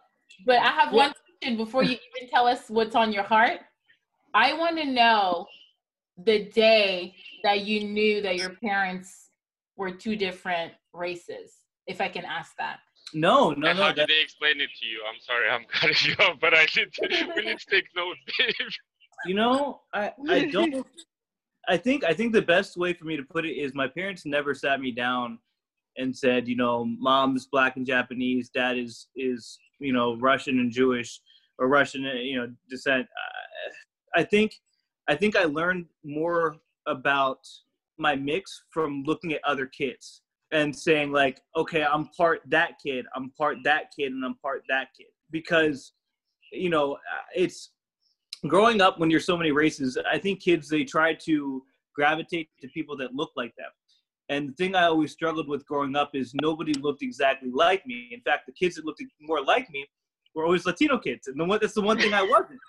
but 0.45 0.57
I 0.57 0.69
have 0.69 0.93
one 0.93 1.13
question 1.41 1.57
before 1.57 1.83
you 1.83 1.97
even 2.15 2.29
tell 2.29 2.47
us 2.47 2.69
what's 2.69 2.95
on 2.95 3.11
your 3.11 3.23
heart. 3.23 3.59
I 4.33 4.53
want 4.53 4.77
to 4.77 4.85
know 4.85 5.47
the 6.23 6.45
day 6.45 7.15
that 7.43 7.61
you 7.61 7.83
knew 7.83 8.21
that 8.21 8.37
your 8.37 8.51
parents 8.63 9.29
were 9.75 9.91
two 9.91 10.15
different 10.15 10.73
races, 10.93 11.53
if 11.85 12.01
I 12.01 12.07
can 12.07 12.25
ask 12.25 12.55
that. 12.57 12.79
No, 13.13 13.51
no, 13.51 13.67
and 13.67 13.79
no. 13.79 13.85
How 13.85 13.91
did 13.93 14.09
they 14.09 14.21
explain 14.21 14.59
it 14.59 14.69
to 14.79 14.85
you? 14.85 15.01
I'm 15.07 15.19
sorry, 15.19 15.49
I'm 15.49 15.65
cutting 15.71 15.95
you 16.09 16.25
off, 16.25 16.39
but 16.41 16.53
I 16.53 16.65
need 16.75 16.91
to, 16.93 17.27
we 17.35 17.45
need 17.45 17.59
to 17.59 17.65
take 17.69 17.85
notes, 17.95 18.19
Dave. 18.37 18.69
You 19.25 19.35
know, 19.35 19.81
I, 19.93 20.13
I 20.29 20.45
don't. 20.45 20.85
I 21.69 21.77
think 21.77 22.03
I 22.03 22.13
think 22.13 22.33
the 22.33 22.41
best 22.41 22.77
way 22.77 22.93
for 22.93 23.05
me 23.05 23.17
to 23.17 23.23
put 23.23 23.45
it 23.45 23.53
is 23.53 23.73
my 23.73 23.87
parents 23.87 24.25
never 24.25 24.53
sat 24.53 24.79
me 24.79 24.91
down 24.91 25.39
and 25.97 26.15
said, 26.15 26.47
you 26.47 26.55
know, 26.55 26.85
mom's 26.85 27.47
black 27.47 27.75
and 27.77 27.85
Japanese, 27.85 28.49
dad 28.49 28.77
is 28.77 29.07
is 29.15 29.57
you 29.79 29.93
know 29.93 30.15
Russian 30.17 30.59
and 30.59 30.71
Jewish 30.71 31.19
or 31.59 31.67
Russian 31.67 32.03
you 32.03 32.37
know 32.37 32.51
descent. 32.69 33.07
I, 34.15 34.21
I 34.21 34.23
think 34.23 34.53
I 35.07 35.15
think 35.15 35.35
I 35.35 35.43
learned 35.43 35.85
more 36.03 36.57
about 36.85 37.39
my 37.97 38.15
mix 38.15 38.63
from 38.69 39.03
looking 39.05 39.33
at 39.33 39.41
other 39.45 39.65
kids 39.65 40.21
and 40.51 40.73
saying 40.75 41.11
like, 41.11 41.41
okay, 41.55 41.83
I'm 41.83 42.07
part 42.17 42.41
that 42.47 42.73
kid, 42.83 43.05
I'm 43.15 43.31
part 43.31 43.57
that 43.63 43.91
kid, 43.97 44.11
and 44.11 44.23
I'm 44.23 44.35
part 44.35 44.63
that 44.69 44.89
kid 44.97 45.07
because 45.31 45.93
you 46.51 46.69
know 46.69 46.93
uh, 46.93 47.25
it's 47.35 47.71
growing 48.47 48.81
up 48.81 48.99
when 48.99 49.09
you're 49.09 49.19
so 49.19 49.37
many 49.37 49.51
races. 49.51 49.97
I 50.09 50.17
think 50.17 50.41
kids 50.41 50.69
they 50.69 50.83
try 50.83 51.13
to 51.13 51.63
gravitate 51.95 52.49
to 52.61 52.67
people 52.69 52.95
that 52.97 53.15
look 53.15 53.31
like 53.35 53.53
them. 53.57 53.71
And 54.29 54.49
the 54.49 54.53
thing 54.53 54.75
I 54.75 54.83
always 54.83 55.13
struggled 55.13 55.47
with 55.47 55.65
growing 55.65 55.95
up 55.95 56.11
is 56.13 56.33
nobody 56.41 56.73
looked 56.73 57.01
exactly 57.01 57.49
like 57.49 57.85
me. 57.87 58.09
In 58.11 58.21
fact, 58.21 58.45
the 58.45 58.51
kids 58.51 58.75
that 58.75 58.85
looked 58.85 59.01
more 59.21 59.41
like 59.43 59.69
me 59.71 59.87
were 60.37 60.45
always 60.45 60.65
Latino 60.65 60.99
kids, 60.99 61.27
and 61.27 61.39
the 61.39 61.43
one 61.43 61.57
that's 61.59 61.73
the 61.73 61.81
one 61.81 61.97
thing 61.97 62.13
I 62.13 62.21
wasn't. 62.21 62.59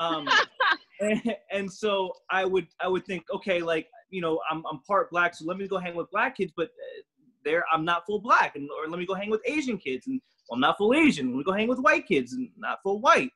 Um, 0.00 0.28
and, 1.00 1.36
and, 1.52 1.72
so 1.72 2.12
I 2.30 2.44
would 2.44 2.66
I 2.80 2.88
would 2.88 3.06
think, 3.06 3.24
okay, 3.32 3.62
like 3.62 3.86
you 4.10 4.20
know, 4.20 4.40
I'm 4.50 4.64
I'm 4.70 4.80
part 4.80 5.10
black, 5.10 5.34
so 5.34 5.44
let 5.46 5.56
me 5.56 5.68
go 5.68 5.78
hang 5.78 5.94
with 5.94 6.10
black 6.10 6.36
kids, 6.36 6.52
but 6.56 6.66
uh, 6.66 7.02
there 7.44 7.64
I'm 7.72 7.84
not 7.84 8.04
full 8.06 8.18
black, 8.18 8.56
and 8.56 8.68
or 8.70 8.90
let 8.90 8.98
me 8.98 9.06
go 9.06 9.14
hang 9.14 9.30
with 9.30 9.40
Asian 9.46 9.78
kids, 9.78 10.08
and 10.08 10.20
well, 10.48 10.56
I'm 10.56 10.60
not 10.60 10.78
full 10.78 10.94
Asian. 10.94 11.28
Let 11.28 11.38
me 11.38 11.44
go 11.44 11.52
hang 11.52 11.68
with 11.68 11.78
white 11.78 12.06
kids, 12.08 12.32
and 12.32 12.50
not 12.58 12.80
full 12.82 13.00
white. 13.00 13.30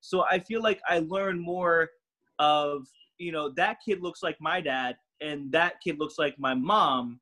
So 0.00 0.24
I 0.24 0.38
feel 0.38 0.62
like 0.62 0.80
I 0.88 1.00
learned 1.00 1.42
more 1.42 1.90
of 2.38 2.86
you 3.18 3.32
know 3.32 3.50
that 3.50 3.78
kid 3.84 4.00
looks 4.00 4.22
like 4.22 4.38
my 4.40 4.62
dad, 4.62 4.96
and 5.20 5.52
that 5.52 5.74
kid 5.84 5.98
looks 5.98 6.18
like 6.18 6.38
my 6.38 6.54
mom, 6.54 7.20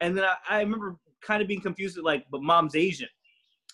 and 0.00 0.16
then 0.16 0.24
I, 0.24 0.36
I 0.50 0.60
remember 0.60 0.98
kind 1.22 1.42
of 1.42 1.48
being 1.48 1.60
confused, 1.60 1.98
like, 1.98 2.26
but 2.30 2.42
mom's 2.42 2.76
Asian. 2.76 3.08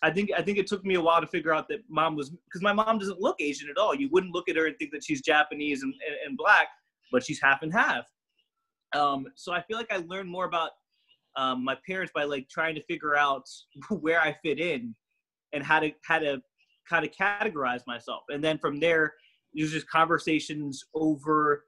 I 0.03 0.11
think 0.11 0.31
I 0.37 0.43
think 0.43 0.59
it 0.59 0.67
took 0.67 0.85
me 0.85 0.95
a 0.95 1.01
while 1.01 1.21
to 1.21 1.27
figure 1.27 1.55
out 1.55 1.69
that 1.69 1.81
mom 1.89 2.17
was 2.17 2.31
because 2.31 2.63
my 2.63 2.73
mom 2.73 2.99
doesn't 2.99 3.21
look 3.21 3.37
Asian 3.41 3.69
at 3.71 3.79
all. 3.79 3.95
You 3.95 4.09
wouldn't 4.11 4.35
look 4.35 4.49
at 4.49 4.57
her 4.57 4.67
and 4.67 4.77
think 4.79 4.93
that 4.93 5.05
she's 5.05 5.21
Japanese 5.21 5.83
and, 5.83 5.95
and, 6.07 6.17
and 6.27 6.37
black, 6.37 6.69
but 7.13 7.25
she's 7.25 7.41
half 7.41 7.63
and 7.63 7.73
half. 7.73 8.05
Um, 8.95 9.27
so 9.35 9.53
I 9.53 9.63
feel 9.63 9.77
like 9.77 9.93
I 9.93 9.99
learned 10.07 10.29
more 10.29 10.45
about 10.45 10.71
um, 11.37 11.65
my 11.65 11.77
parents 11.87 12.13
by 12.15 12.25
like 12.25 12.49
trying 12.49 12.75
to 12.75 12.83
figure 12.85 13.17
out 13.17 13.45
where 14.01 14.21
I 14.21 14.37
fit 14.43 14.59
in 14.59 14.95
and 15.53 15.65
how 15.65 15.81
to 15.81 15.93
how 16.05 16.19
to 16.19 16.43
kind 16.89 17.05
of 17.05 17.13
categorize 17.13 17.81
myself. 17.87 18.23
And 18.29 18.43
then 18.43 18.59
from 18.59 18.81
there, 18.81 19.15
there's 19.55 19.73
just 19.73 19.89
conversations 19.89 20.85
over 20.95 21.65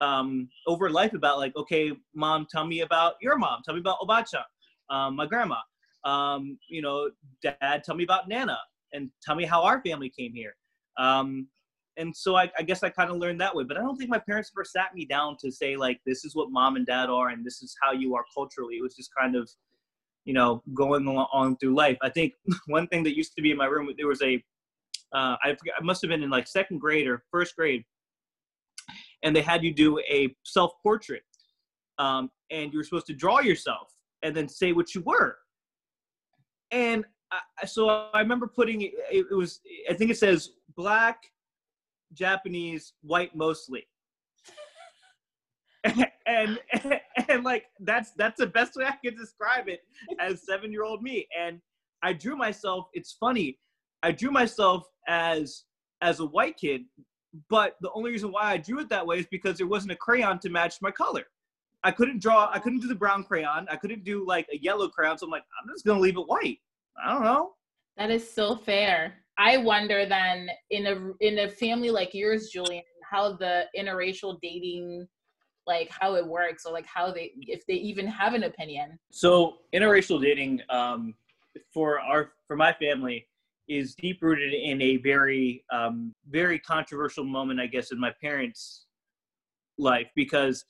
um, 0.00 0.48
over 0.66 0.90
life 0.90 1.14
about 1.14 1.38
like, 1.38 1.56
okay, 1.56 1.92
mom, 2.14 2.46
tell 2.50 2.66
me 2.66 2.80
about 2.80 3.14
your 3.20 3.38
mom. 3.38 3.60
Tell 3.64 3.74
me 3.74 3.80
about 3.80 4.00
Obacha, 4.00 4.42
um, 4.90 5.16
my 5.16 5.26
grandma 5.26 5.56
um, 6.04 6.58
you 6.68 6.82
know, 6.82 7.10
dad, 7.42 7.84
tell 7.84 7.94
me 7.94 8.04
about 8.04 8.28
Nana 8.28 8.58
and 8.92 9.10
tell 9.22 9.34
me 9.34 9.44
how 9.44 9.62
our 9.62 9.80
family 9.82 10.10
came 10.10 10.32
here. 10.34 10.54
Um, 10.98 11.48
and 11.96 12.14
so 12.16 12.36
I, 12.36 12.50
I 12.58 12.62
guess 12.62 12.82
I 12.82 12.88
kind 12.88 13.10
of 13.10 13.16
learned 13.16 13.40
that 13.40 13.54
way, 13.54 13.64
but 13.64 13.76
I 13.76 13.80
don't 13.80 13.96
think 13.96 14.10
my 14.10 14.18
parents 14.18 14.50
ever 14.56 14.64
sat 14.64 14.94
me 14.94 15.04
down 15.04 15.36
to 15.40 15.50
say 15.50 15.76
like, 15.76 16.00
this 16.06 16.24
is 16.24 16.34
what 16.34 16.50
mom 16.50 16.76
and 16.76 16.86
dad 16.86 17.10
are, 17.10 17.28
and 17.28 17.44
this 17.44 17.62
is 17.62 17.76
how 17.82 17.92
you 17.92 18.14
are 18.14 18.24
culturally. 18.34 18.76
It 18.76 18.82
was 18.82 18.96
just 18.96 19.10
kind 19.18 19.36
of, 19.36 19.50
you 20.24 20.32
know, 20.32 20.62
going 20.74 21.06
on 21.06 21.56
through 21.58 21.74
life. 21.74 21.98
I 22.02 22.08
think 22.08 22.32
one 22.66 22.86
thing 22.88 23.02
that 23.04 23.16
used 23.16 23.34
to 23.36 23.42
be 23.42 23.50
in 23.50 23.56
my 23.56 23.66
room, 23.66 23.90
there 23.96 24.06
was 24.06 24.22
a, 24.22 24.42
uh, 25.12 25.36
I 25.44 25.54
forget, 25.58 25.74
I 25.78 25.82
must 25.82 26.00
have 26.02 26.08
been 26.08 26.22
in 26.22 26.30
like 26.30 26.46
second 26.46 26.78
grade 26.78 27.06
or 27.06 27.22
first 27.30 27.54
grade, 27.56 27.84
and 29.22 29.36
they 29.36 29.42
had 29.42 29.62
you 29.62 29.74
do 29.74 29.98
a 30.00 30.34
self 30.44 30.72
portrait, 30.82 31.22
um, 31.98 32.30
and 32.50 32.72
you 32.72 32.78
were 32.78 32.84
supposed 32.84 33.06
to 33.06 33.14
draw 33.14 33.40
yourself 33.40 33.92
and 34.22 34.34
then 34.34 34.48
say 34.48 34.72
what 34.72 34.94
you 34.94 35.02
were 35.02 35.36
and 36.72 37.04
I, 37.30 37.66
so 37.66 37.88
I 38.12 38.20
remember 38.20 38.46
putting 38.46 38.82
it, 38.82 38.92
it 39.10 39.34
was 39.34 39.60
I 39.88 39.94
think 39.94 40.10
it 40.10 40.18
says 40.18 40.50
black, 40.76 41.18
Japanese, 42.12 42.94
white 43.02 43.36
mostly. 43.36 43.86
and, 45.84 46.08
and 46.26 46.58
and 47.28 47.44
like 47.44 47.64
that's 47.80 48.12
that's 48.12 48.38
the 48.38 48.46
best 48.46 48.76
way 48.76 48.84
I 48.84 48.96
could 49.04 49.16
describe 49.16 49.68
it 49.68 49.80
as 50.18 50.44
seven 50.46 50.72
year 50.72 50.84
old 50.84 51.02
me. 51.02 51.26
And 51.38 51.60
I 52.02 52.12
drew 52.12 52.36
myself. 52.36 52.88
It's 52.92 53.12
funny. 53.12 53.58
I 54.02 54.12
drew 54.12 54.30
myself 54.30 54.84
as 55.08 55.64
as 56.00 56.20
a 56.20 56.26
white 56.26 56.56
kid, 56.56 56.82
but 57.48 57.76
the 57.80 57.90
only 57.92 58.10
reason 58.10 58.32
why 58.32 58.52
I 58.52 58.56
drew 58.56 58.80
it 58.80 58.88
that 58.88 59.06
way 59.06 59.18
is 59.18 59.26
because 59.30 59.58
there 59.58 59.66
wasn't 59.66 59.92
a 59.92 59.96
crayon 59.96 60.38
to 60.40 60.50
match 60.50 60.76
my 60.82 60.90
color. 60.90 61.24
I 61.84 61.90
couldn't 61.90 62.20
draw. 62.20 62.50
I 62.52 62.58
couldn't 62.58 62.80
do 62.80 62.88
the 62.88 62.94
brown 62.94 63.24
crayon. 63.24 63.66
I 63.70 63.76
couldn't 63.76 64.04
do 64.04 64.26
like 64.26 64.46
a 64.52 64.58
yellow 64.58 64.88
crayon. 64.88 65.18
So 65.18 65.26
I'm 65.26 65.30
like, 65.30 65.44
I'm 65.60 65.68
just 65.74 65.84
gonna 65.84 66.00
leave 66.00 66.16
it 66.16 66.26
white. 66.26 66.58
I 67.02 67.12
don't 67.12 67.24
know. 67.24 67.54
That 67.96 68.10
is 68.10 68.30
so 68.30 68.56
fair. 68.56 69.14
I 69.38 69.56
wonder 69.56 70.06
then 70.06 70.48
in 70.70 70.86
a 70.86 71.12
in 71.20 71.40
a 71.40 71.48
family 71.48 71.90
like 71.90 72.14
yours, 72.14 72.50
Julian, 72.50 72.84
how 73.08 73.32
the 73.36 73.64
interracial 73.76 74.38
dating 74.40 75.08
like 75.66 75.88
how 75.90 76.14
it 76.14 76.26
works 76.26 76.64
or 76.66 76.72
like 76.72 76.86
how 76.86 77.12
they 77.12 77.32
if 77.42 77.66
they 77.66 77.74
even 77.74 78.06
have 78.06 78.34
an 78.34 78.44
opinion. 78.44 78.98
So 79.10 79.58
interracial 79.74 80.22
dating 80.22 80.60
um 80.70 81.14
for 81.72 82.00
our 82.00 82.32
for 82.46 82.56
my 82.56 82.72
family 82.72 83.26
is 83.68 83.94
deep 83.94 84.22
rooted 84.22 84.52
in 84.52 84.80
a 84.82 84.96
very 84.98 85.64
um 85.72 86.14
very 86.28 86.58
controversial 86.58 87.24
moment 87.24 87.60
I 87.60 87.66
guess 87.66 87.92
in 87.92 87.98
my 87.98 88.12
parents 88.20 88.86
life 89.78 90.08
because 90.14 90.64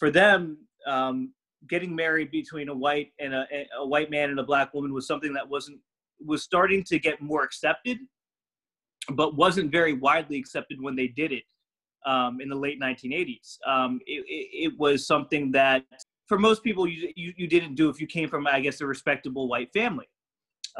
for 0.00 0.10
them, 0.10 0.56
um, 0.86 1.32
getting 1.68 1.94
married 1.94 2.30
between 2.32 2.70
a 2.70 2.74
white 2.74 3.12
and 3.20 3.34
a, 3.34 3.46
a 3.78 3.86
white 3.86 4.10
man 4.10 4.30
and 4.30 4.40
a 4.40 4.42
black 4.42 4.72
woman 4.74 4.92
was 4.92 5.06
something 5.06 5.32
that 5.34 5.48
wasn't 5.48 5.78
was 6.24 6.42
starting 6.42 6.82
to 6.84 6.98
get 6.98 7.20
more 7.20 7.44
accepted, 7.44 7.98
but 9.12 9.36
wasn't 9.36 9.70
very 9.70 9.92
widely 9.92 10.38
accepted 10.38 10.80
when 10.80 10.96
they 10.96 11.06
did 11.06 11.32
it 11.32 11.44
um, 12.04 12.40
in 12.40 12.48
the 12.48 12.56
late 12.56 12.80
1980s. 12.80 13.58
Um, 13.66 14.00
it, 14.06 14.24
it, 14.26 14.64
it, 14.64 14.78
was 14.78 15.06
something 15.06 15.50
that 15.52 15.84
for 16.26 16.38
most 16.38 16.62
people 16.62 16.86
you, 16.86 17.10
you, 17.16 17.32
you, 17.36 17.46
didn't 17.46 17.74
do 17.74 17.88
if 17.88 18.00
you 18.00 18.06
came 18.06 18.28
from 18.28 18.46
I 18.46 18.60
guess 18.60 18.80
a 18.80 18.86
respectable 18.86 19.48
white 19.48 19.72
family. 19.72 20.08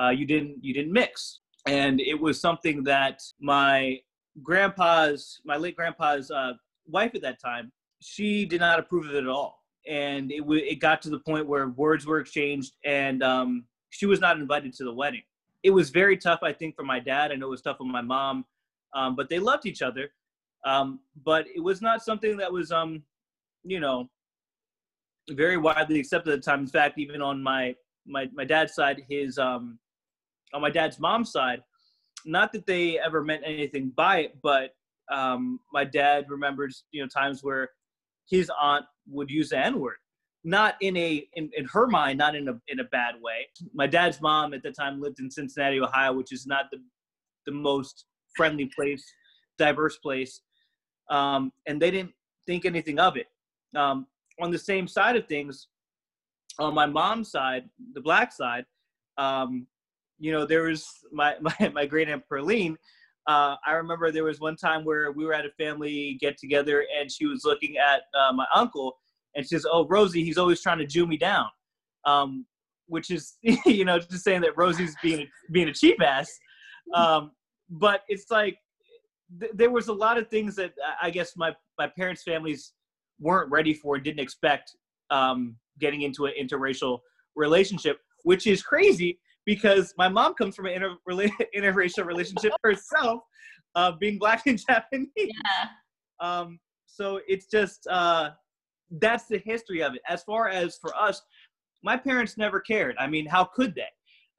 Uh, 0.01 0.11
you 0.11 0.25
didn't 0.27 0.57
you 0.63 0.73
didn't 0.73 0.93
mix, 0.93 1.41
and 1.67 2.01
it 2.01 2.19
was 2.19 2.41
something 2.41 2.85
that 2.85 3.21
my 3.39 3.99
grandpa's 4.43 5.41
my 5.45 5.57
late 5.57 5.77
grandpa's 5.77 6.31
uh, 6.31 6.53
wife 6.87 7.15
at 7.15 7.23
that 7.23 7.39
time 7.41 7.71
she 8.01 8.45
did 8.45 8.61
not 8.61 8.79
approve 8.79 9.07
of 9.07 9.15
it 9.15 9.19
at 9.19 9.29
all, 9.29 9.63
and 9.87 10.31
it 10.33 10.41
w- 10.41 10.65
it 10.65 10.77
got 10.81 11.03
to 11.03 11.11
the 11.11 11.21
point 11.21 11.47
where 11.47 11.69
words 11.69 12.07
were 12.07 12.19
exchanged, 12.19 12.75
and 12.85 13.23
um, 13.23 13.65
she 13.91 14.07
was 14.07 14.21
not 14.21 14.39
invited 14.39 14.73
to 14.75 14.85
the 14.85 14.93
wedding. 14.93 15.23
It 15.63 15.71
was 15.71 15.91
very 15.91 16.17
tough, 16.17 16.41
I 16.43 16.53
think, 16.53 16.75
for 16.75 16.85
my 16.85 17.01
dad. 17.01 17.33
I 17.33 17.35
know 17.37 17.49
it 17.49 17.51
was 17.51 17.63
tough 17.63 17.79
for 17.79 17.85
my 17.85 18.01
mom, 18.01 18.45
um, 18.95 19.15
but 19.15 19.29
they 19.29 19.39
loved 19.39 19.67
each 19.67 19.83
other. 19.83 20.11
Um, 20.65 21.01
but 21.25 21.47
it 21.55 21.61
was 21.61 21.81
not 21.81 22.03
something 22.03 22.37
that 22.37 22.53
was, 22.53 22.71
um, 22.71 23.03
you 23.65 23.81
know, 23.81 24.11
very 25.31 25.57
widely 25.57 26.01
accepted 26.01 26.33
at 26.33 26.43
the 26.43 26.51
time. 26.51 26.61
In 26.61 26.67
fact, 26.67 26.99
even 26.99 27.23
on 27.23 27.43
my 27.43 27.75
my 28.07 28.29
my 28.35 28.45
dad's 28.45 28.75
side, 28.75 29.03
his 29.09 29.39
um, 29.39 29.79
on 30.55 30.63
my 30.63 30.71
dad's 30.71 30.99
mom's 30.99 31.31
side, 31.31 31.63
not 32.25 32.53
that 32.53 32.67
they 32.67 32.99
ever 32.99 33.23
meant 33.23 33.43
anything 33.45 33.93
by 33.97 34.21
it, 34.21 34.39
but 34.43 34.75
um, 35.13 35.61
my 35.73 35.85
dad 35.85 36.27
remembers 36.29 36.85
you 36.93 37.03
know 37.03 37.09
times 37.09 37.43
where 37.43 37.71
his 38.31 38.51
aunt 38.61 38.87
would 39.09 39.31
use 39.31 39.51
the 39.51 39.59
N 39.59 39.81
word, 39.81 39.97
not 40.45 40.77
in 40.81 40.97
a 40.97 41.27
in, 41.35 41.51
in 41.57 41.65
her 41.67 41.87
mind, 41.87 42.19
not 42.19 42.35
in 42.35 42.49
a 42.49 42.55
in 42.69 42.81
a 42.81 42.85
bad 42.85 43.17
way. 43.21 43.49
My 43.75 43.87
dad's 43.87 44.21
mom 44.21 44.55
at 44.55 44.63
the 44.63 44.71
time 44.71 45.01
lived 45.01 45.21
in 45.21 45.31
Cincinnati, 45.31 45.81
Ohio, 45.81 46.13
which 46.13 46.33
is 46.33 46.47
not 46.47 46.67
the 46.71 46.79
the 47.47 47.53
most 47.53 48.07
friendly 48.37 48.67
place, 48.67 49.05
diverse 49.59 49.97
place, 49.99 50.41
um, 51.11 51.53
and 51.67 51.83
they 51.83 51.91
didn't 51.91 52.13
think 52.47 52.65
anything 52.65 52.99
of 52.99 53.17
it. 53.17 53.27
Um, 53.77 54.07
on 54.41 54.51
the 54.51 54.59
same 54.59 54.87
side 54.87 55.17
of 55.17 55.27
things, 55.27 55.69
on 56.59 56.75
my 56.75 56.87
mom's 56.87 57.31
side, 57.31 57.69
the 57.95 58.01
black 58.01 58.33
side, 58.33 58.65
um, 59.19 59.67
you 60.19 60.31
know, 60.33 60.47
there 60.47 60.63
was 60.63 60.89
my 61.13 61.37
my, 61.41 61.69
my 61.75 61.87
great 61.87 62.09
aunt 62.09 62.25
Perline 62.31 62.77
uh, 63.27 63.57
I 63.67 63.73
remember 63.73 64.11
there 64.11 64.25
was 64.25 64.41
one 64.41 64.57
time 64.57 64.85
where 64.85 65.13
we 65.13 65.25
were 65.25 65.35
at 65.35 65.45
a 65.45 65.51
family 65.51 66.17
get 66.21 66.39
together 66.39 66.85
and 66.99 67.11
she 67.11 67.27
was 67.27 67.43
looking 67.45 67.77
at 67.77 68.03
uh, 68.19 68.33
my 68.33 68.47
uncle 68.55 68.97
and 69.35 69.45
she 69.45 69.49
says, 69.49 69.67
"Oh, 69.71 69.87
Rosie, 69.87 70.25
he's 70.25 70.39
always 70.39 70.61
trying 70.61 70.79
to 70.79 70.87
Jew 70.87 71.07
me 71.07 71.17
down," 71.17 71.47
um, 72.05 72.47
which 72.87 73.11
is 73.11 73.37
you 73.43 73.85
know 73.85 73.99
just 73.99 74.25
saying 74.25 74.41
that 74.43 74.57
Rosie's 74.57 74.97
being 75.03 75.29
being 75.53 75.69
a 75.69 75.73
cheap 75.73 76.01
ass. 76.03 76.31
Um, 76.95 77.33
but 77.69 78.03
it's 78.09 78.31
like 78.31 78.59
th- 79.39 79.53
there 79.55 79.71
was 79.71 79.89
a 79.89 79.93
lot 79.93 80.19
of 80.19 80.29
things 80.29 80.57
that 80.57 80.73
I 81.01 81.11
guess 81.11 81.37
my 81.37 81.55
my 81.79 81.87
parents' 81.87 82.23
families 82.23 82.73
weren't 83.21 83.51
ready 83.51 83.75
for, 83.75 83.97
and 83.97 84.05
didn't 84.05 84.21
expect 84.21 84.75
um, 85.11 85.57
getting 85.79 86.03
into 86.03 86.27
an 86.27 86.33
interracial 86.41 87.01
relationship, 87.37 87.99
which 88.25 88.47
is 88.47 88.63
crazy 88.63 89.21
because 89.47 89.95
my 89.97 90.09
mom 90.09 90.35
comes 90.35 90.55
from 90.57 90.67
an 90.67 90.73
inter- 90.73 90.97
interracial 91.57 92.05
relationship 92.05 92.53
herself, 92.65 93.23
uh, 93.75 93.93
being 93.93 94.19
black 94.19 94.47
and 94.47 94.59
Japanese. 94.69 95.09
Yeah. 95.17 95.69
Um, 96.21 96.59
so 96.87 97.21
it's 97.27 97.47
just 97.47 97.87
uh, 97.89 98.31
that's 99.01 99.27
the 99.27 99.39
history 99.39 99.83
of 99.83 99.95
it. 99.95 100.03
As 100.09 100.23
far 100.25 100.49
as 100.49 100.77
for 100.81 100.95
us, 100.97 101.23
my 101.83 101.97
parents 101.97 102.37
never 102.37 102.61
cared. 102.61 102.97
I 102.99 103.07
mean, 103.07 103.27
how 103.27 103.45
could 103.45 103.75
they? 103.75 103.83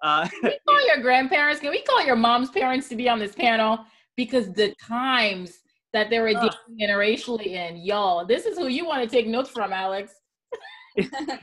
Uh, 0.03 0.27
Can 0.27 0.39
we 0.43 0.59
call 0.67 0.87
your 0.87 1.01
grandparents? 1.01 1.61
Can 1.61 1.69
we 1.71 1.81
call 1.83 2.03
your 2.05 2.15
mom's 2.15 2.49
parents 2.49 2.89
to 2.89 2.95
be 2.95 3.07
on 3.07 3.19
this 3.19 3.35
panel? 3.35 3.79
Because 4.17 4.51
the 4.53 4.73
times 4.87 5.59
that 5.93 6.09
they 6.09 6.19
were 6.19 6.33
Ah. 6.35 6.49
dating 6.67 6.87
interracially 6.89 7.47
in. 7.47 7.77
Y'all, 7.77 8.25
this 8.25 8.45
is 8.45 8.57
who 8.57 8.67
you 8.67 8.85
want 8.85 9.03
to 9.03 9.09
take 9.09 9.27
notes 9.27 9.49
from, 9.49 9.73
Alex. 9.73 10.13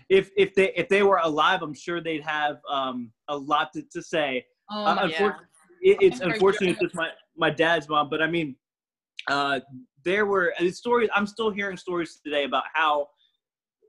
If 0.09 0.31
if 0.37 0.55
they 0.55 0.73
if 0.75 0.88
they 0.88 1.02
were 1.02 1.21
alive, 1.23 1.62
I'm 1.62 1.75
sure 1.75 2.00
they'd 2.00 2.23
have 2.23 2.59
um, 2.71 3.12
a 3.28 3.37
lot 3.37 3.73
to, 3.75 3.83
to 3.93 4.02
say. 4.02 4.45
Oh 4.71 4.85
Uh, 4.85 5.09
God. 5.09 5.35
it, 5.81 5.99
it's 6.00 6.21
unfortunate 6.21 6.71
it's 6.71 6.81
just 6.81 6.95
my 6.95 7.09
my 7.37 7.50
dad's 7.50 7.88
mom, 7.88 8.09
but 8.11 8.23
I 8.23 8.26
mean, 8.26 8.57
uh, 9.28 9.61
there 10.05 10.26
were 10.26 10.55
stories. 10.71 11.11
I'm 11.14 11.26
still 11.26 11.50
hearing 11.50 11.76
stories 11.76 12.21
today 12.25 12.45
about 12.45 12.64
how 12.73 13.09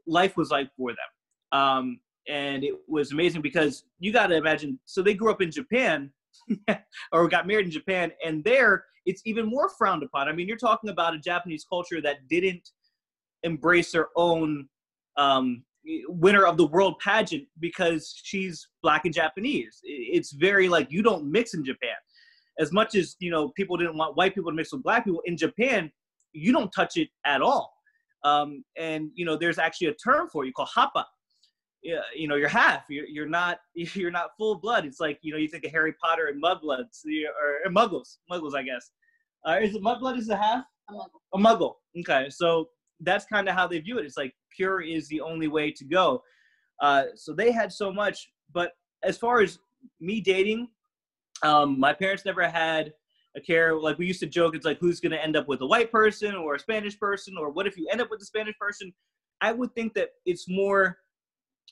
life 0.08 0.38
was 0.38 0.52
like 0.52 0.70
for 0.76 0.92
them, 0.92 1.60
um, 1.60 2.00
and 2.28 2.64
it 2.64 2.76
was 2.88 3.12
amazing 3.12 3.42
because 3.42 3.86
you 4.00 4.12
got 4.12 4.28
to 4.28 4.36
imagine. 4.36 4.80
So 4.86 5.02
they 5.02 5.14
grew 5.14 5.32
up 5.32 5.42
in 5.42 5.52
Japan, 5.52 6.12
or 7.12 7.28
got 7.28 7.48
married 7.48 7.66
in 7.66 7.72
Japan, 7.72 8.12
and 8.26 8.44
there 8.44 8.86
it's 9.06 9.22
even 9.26 9.46
more 9.46 9.70
frowned 9.70 10.04
upon. 10.04 10.28
I 10.28 10.34
mean, 10.34 10.48
you're 10.48 10.58
talking 10.58 10.90
about 10.90 11.16
a 11.16 11.20
Japanese 11.20 11.66
culture 11.68 12.02
that 12.02 12.28
didn't 12.28 12.70
embrace 13.44 13.92
their 13.92 14.10
own 14.16 14.68
um, 15.20 15.64
winner 16.08 16.46
of 16.46 16.58
the 16.58 16.66
world 16.66 16.96
pageant 17.04 17.46
because 17.60 18.14
she's 18.24 18.68
black 18.82 19.06
and 19.06 19.14
Japanese. 19.14 19.80
It's 19.84 20.32
very 20.32 20.70
like 20.70 20.92
you 20.92 21.04
don't 21.04 21.30
mix 21.30 21.54
in 21.54 21.64
Japan. 21.64 21.96
As 22.60 22.72
much 22.72 22.96
as 22.96 23.16
you 23.20 23.30
know, 23.30 23.50
people 23.50 23.78
didn't 23.78 23.98
want 23.98 24.18
white 24.18 24.34
people 24.34 24.52
to 24.52 24.56
mix 24.56 24.72
with 24.72 24.84
black 24.84 25.06
people 25.06 25.22
in 25.26 25.38
Japan. 25.38 25.92
You 26.34 26.52
don't 26.52 26.72
touch 26.72 26.98
it 26.98 27.10
at 27.26 27.42
all. 27.42 27.74
Um, 28.24 28.64
and 28.78 29.12
you 29.14 29.26
know, 29.26 29.38
there's 29.38 29.60
actually 29.60 29.88
a 29.88 29.94
term 29.94 30.30
for 30.30 30.44
it 30.44 30.48
you 30.48 30.54
call 30.54 30.68
hapa. 30.68 31.04
You 31.82 32.28
know, 32.28 32.36
you're 32.36 32.50
half. 32.50 32.84
You're, 32.90 33.08
you're 33.08 33.30
not. 33.30 33.60
You're 33.76 34.12
not 34.12 34.32
full 34.38 34.56
blood. 34.56 34.86
It's 34.86 35.00
like 35.00 35.20
you 35.22 35.32
know, 35.32 35.40
you 35.40 35.48
think 35.48 35.66
of 35.66 35.72
Harry 35.72 35.94
Potter 36.02 36.28
and 36.28 36.42
Mudbloods 36.42 37.06
or, 37.06 37.66
or 37.66 37.72
Muggles. 37.72 38.18
Muggles, 38.30 38.54
I 38.56 38.64
guess. 38.64 38.92
Uh, 39.48 39.60
is 39.62 39.76
it 39.76 39.82
Mudblood? 39.82 40.18
Is 40.18 40.30
a 40.30 40.36
half? 40.36 40.66
A 40.90 40.94
muggle. 40.94 41.06
a 41.34 41.38
muggle. 41.38 41.74
Okay, 42.00 42.30
so 42.30 42.68
that's 43.02 43.26
kind 43.26 43.48
of 43.48 43.56
how 43.56 43.68
they 43.68 43.80
view 43.80 43.98
it. 43.98 44.06
It's 44.06 44.18
like 44.18 44.34
pure 44.56 44.82
is 44.82 45.08
the 45.08 45.22
only 45.22 45.48
way 45.48 45.72
to 45.72 45.86
go. 45.86 46.24
Uh, 46.82 47.04
so 47.16 47.34
they 47.34 47.52
had 47.52 47.72
so 47.72 47.92
much, 47.92 48.32
but 48.54 48.74
as 49.04 49.18
far 49.18 49.42
as 49.42 49.60
me 50.00 50.22
dating, 50.22 50.68
um, 51.44 51.80
my 51.80 51.94
parents 51.94 52.26
never 52.26 52.48
had 52.48 52.94
a 53.36 53.42
care. 53.42 53.76
Like 53.76 53.98
we 53.98 54.08
used 54.08 54.20
to 54.22 54.28
joke, 54.28 54.56
it's 54.56 54.66
like 54.66 54.80
who's 54.80 55.00
going 55.00 55.12
to 55.12 55.24
end 55.24 55.36
up 55.36 55.48
with 55.48 55.62
a 55.62 55.66
white 55.66 55.92
person 55.92 56.36
or 56.36 56.56
a 56.56 56.60
Spanish 56.60 56.98
person, 57.00 57.36
or 57.38 57.50
what 57.52 57.68
if 57.68 57.78
you 57.78 57.88
end 57.92 58.02
up 58.02 58.10
with 58.10 58.22
a 58.22 58.26
Spanish 58.26 58.58
person? 58.60 58.94
I 59.42 59.52
would 59.52 59.74
think 59.74 59.94
that 59.94 60.10
it's 60.26 60.50
more 60.50 60.98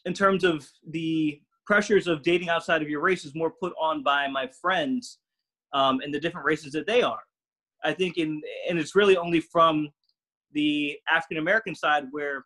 in 0.05 0.13
terms 0.13 0.43
of 0.43 0.65
the 0.89 1.41
pressures 1.65 2.07
of 2.07 2.23
dating 2.23 2.49
outside 2.49 2.81
of 2.81 2.89
your 2.89 3.01
race 3.01 3.25
is 3.25 3.35
more 3.35 3.51
put 3.51 3.73
on 3.79 4.03
by 4.03 4.27
my 4.27 4.47
friends 4.61 5.19
um, 5.73 5.99
and 6.01 6.13
the 6.13 6.19
different 6.19 6.45
races 6.45 6.71
that 6.71 6.87
they 6.87 7.01
are. 7.01 7.19
I 7.83 7.93
think 7.93 8.17
in 8.17 8.41
and 8.67 8.79
it's 8.79 8.95
really 8.95 9.17
only 9.17 9.39
from 9.39 9.89
the 10.57 10.97
African 11.09 11.37
American 11.37 11.75
side 11.75 12.05
where 12.09 12.45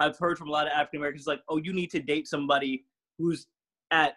I've 0.00 0.18
heard 0.18 0.36
from 0.36 0.48
a 0.48 0.50
lot 0.50 0.66
of 0.66 0.72
African 0.72 0.98
Americans 0.98 1.28
like, 1.28 1.40
oh, 1.48 1.58
you 1.58 1.72
need 1.72 1.90
to 1.92 2.00
date 2.00 2.26
somebody 2.26 2.84
who's 3.18 3.46
at 3.92 4.14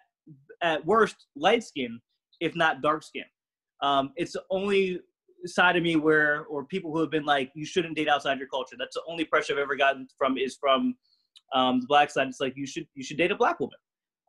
at 0.64 0.84
worst 0.86 1.28
light 1.36 1.64
skin, 1.64 2.02
if 2.42 2.56
not 2.56 2.82
dark 2.82 3.04
skin. 3.04 3.24
Um, 3.84 4.12
it's 4.16 4.34
the 4.34 4.42
only 4.50 5.00
side 5.46 5.78
of 5.78 5.84
me 5.84 5.96
where 5.96 6.46
or 6.46 6.66
people 6.66 6.92
who 6.92 7.00
have 7.00 7.12
been 7.12 7.26
like, 7.26 7.52
you 7.54 7.66
shouldn't 7.66 7.96
date 7.96 8.10
outside 8.10 8.40
your 8.40 8.48
culture. 8.48 8.76
That's 8.80 8.96
the 8.96 9.04
only 9.08 9.26
pressure 9.26 9.54
I've 9.54 9.60
ever 9.60 9.76
gotten 9.76 10.08
from 10.18 10.40
is 10.40 10.58
from 10.60 10.96
um, 11.54 11.82
the 11.82 11.88
black 11.88 12.10
side. 12.10 12.28
It's 12.28 12.42
like 12.42 12.58
you 12.58 12.66
should 12.66 12.88
you 12.96 13.04
should 13.04 13.18
date 13.18 13.32
a 13.32 13.36
black 13.36 13.60
woman, 13.60 13.78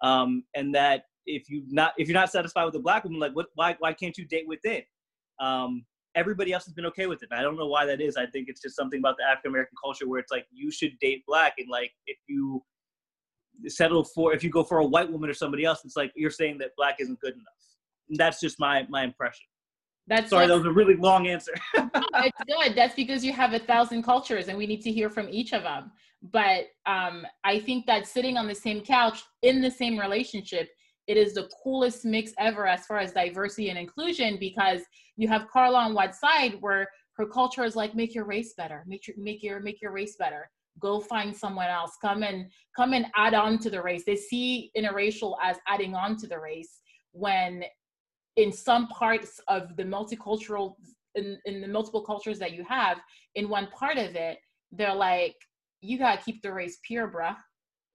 um, 0.03 0.45
and 0.55 0.75
that 0.75 1.05
if 1.25 1.49
you 1.49 1.63
not 1.69 1.95
if 1.97 2.07
you're 2.07 2.21
not 2.21 2.31
satisfied 2.31 2.67
with 2.67 2.75
a 2.75 2.81
black 2.81 3.05
woman, 3.05 3.19
like 3.19 3.35
what 3.35 3.47
why 3.55 3.77
why 3.79 3.95
can't 3.95 4.19
you 4.19 4.27
date 4.27 4.47
within? 4.47 4.83
Um, 5.41 5.87
everybody 6.15 6.53
else 6.53 6.65
has 6.65 6.75
been 6.75 6.87
okay 6.87 7.07
with 7.07 7.23
it. 7.23 7.29
And 7.31 7.39
I 7.39 7.43
don't 7.43 7.57
know 7.57 7.67
why 7.67 7.87
that 7.87 8.01
is. 8.01 8.17
I 8.17 8.27
think 8.27 8.49
it's 8.49 8.61
just 8.61 8.77
something 8.77 8.99
about 8.99 9.17
the 9.19 9.25
African 9.25 9.51
American 9.51 9.77
culture 9.83 10.09
where 10.09 10.21
it's 10.21 10.33
like 10.33 10.47
you 10.51 10.71
should 10.71 10.99
date 11.01 11.25
black, 11.27 11.55
and 11.59 11.69
like 11.69 11.93
if 12.07 12.19
you 12.29 12.63
settle 13.67 14.05
for 14.05 14.35
if 14.35 14.45
you 14.45 14.51
go 14.51 14.63
for 14.63 14.79
a 14.79 14.87
white 14.87 15.11
woman 15.11 15.29
or 15.29 15.35
somebody 15.35 15.65
else, 15.65 15.85
it's 15.85 15.97
like 15.97 16.13
you're 16.15 16.31
saying 16.31 16.59
that 16.59 16.71
black 16.77 16.97
isn't 17.01 17.21
good 17.21 17.35
enough. 17.35 17.45
And 18.09 18.19
that's 18.19 18.41
just 18.41 18.59
my 18.59 18.87
my 18.89 19.05
impression. 19.05 19.47
That's 20.09 20.31
Sorry, 20.31 20.47
that 20.47 20.57
was 20.57 20.65
a 20.65 20.73
really 20.73 20.97
long 20.97 21.27
answer. 21.27 21.53
it's 21.75 22.39
good. 22.47 22.75
That's 22.75 22.95
because 22.95 23.23
you 23.23 23.33
have 23.35 23.53
a 23.53 23.59
thousand 23.59 24.05
cultures 24.05 24.49
and 24.49 24.57
we 24.57 24.67
need 24.67 24.81
to 24.83 24.93
hear 24.93 25.11
from 25.11 25.29
each 25.29 25.53
of 25.53 25.63
them. 25.65 25.93
But 26.23 26.69
um, 26.87 27.27
I 27.45 27.61
think 27.61 27.87
that 27.87 28.07
sitting 28.07 28.39
on 28.39 28.49
the 28.49 28.55
same 28.55 28.81
couch 28.81 29.23
in 29.43 29.61
the 29.61 29.71
same 29.71 29.99
relationship, 29.99 30.71
it 31.09 31.17
is 31.17 31.35
the 31.35 31.49
coolest 31.63 32.05
mix 32.05 32.33
ever 32.39 32.67
as 32.67 32.87
far 32.87 32.99
as 32.99 33.13
diversity 33.13 33.71
and 33.71 33.79
inclusion 33.79 34.37
because 34.39 34.83
you 35.17 35.27
have 35.27 35.49
Karla 35.49 35.79
on 35.79 35.95
one 35.95 36.13
side 36.13 36.57
where 36.61 36.87
her 37.15 37.27
culture 37.27 37.65
is 37.65 37.75
like 37.75 37.95
make 37.97 38.15
your 38.15 38.25
race 38.25 38.55
better, 38.57 38.85
make 38.87 39.09
your 39.09 39.17
make 39.19 39.43
your 39.43 39.59
make 39.61 39.81
your 39.83 39.91
race 39.91 40.17
better. 40.17 40.49
Go 40.79 41.01
find 41.01 41.35
someone 41.35 41.67
else. 41.67 41.97
Come 42.01 42.23
and 42.23 42.51
come 42.77 42.93
and 42.93 43.07
add 43.17 43.35
on 43.35 43.59
to 43.61 43.71
the 43.71 43.83
race. 43.83 44.05
They 44.05 44.15
see 44.15 44.71
interracial 44.77 45.37
as 45.43 45.57
adding 45.67 45.95
on 45.97 46.17
to 46.19 46.29
the 46.29 46.39
race 46.39 46.81
when 47.13 47.65
in 48.37 48.53
some 48.53 48.87
parts 48.89 49.41
of 49.49 49.77
the 49.77 49.83
multicultural 49.83 50.77
in, 51.15 51.39
in 51.47 51.61
the 51.61 51.67
multiple 51.67 52.03
cultures 52.03 52.39
that 52.39 52.53
you 52.53 52.65
have 52.69 52.99
in 53.35 53.49
one 53.49 53.67
part 53.69 53.97
of 53.99 54.15
it 54.15 54.39
they're 54.71 54.95
like 54.95 55.35
you 55.81 55.99
gotta 55.99 56.23
keep 56.23 56.41
the 56.43 56.53
race 56.53 56.79
pure 56.87 57.09
bruh 57.11 57.35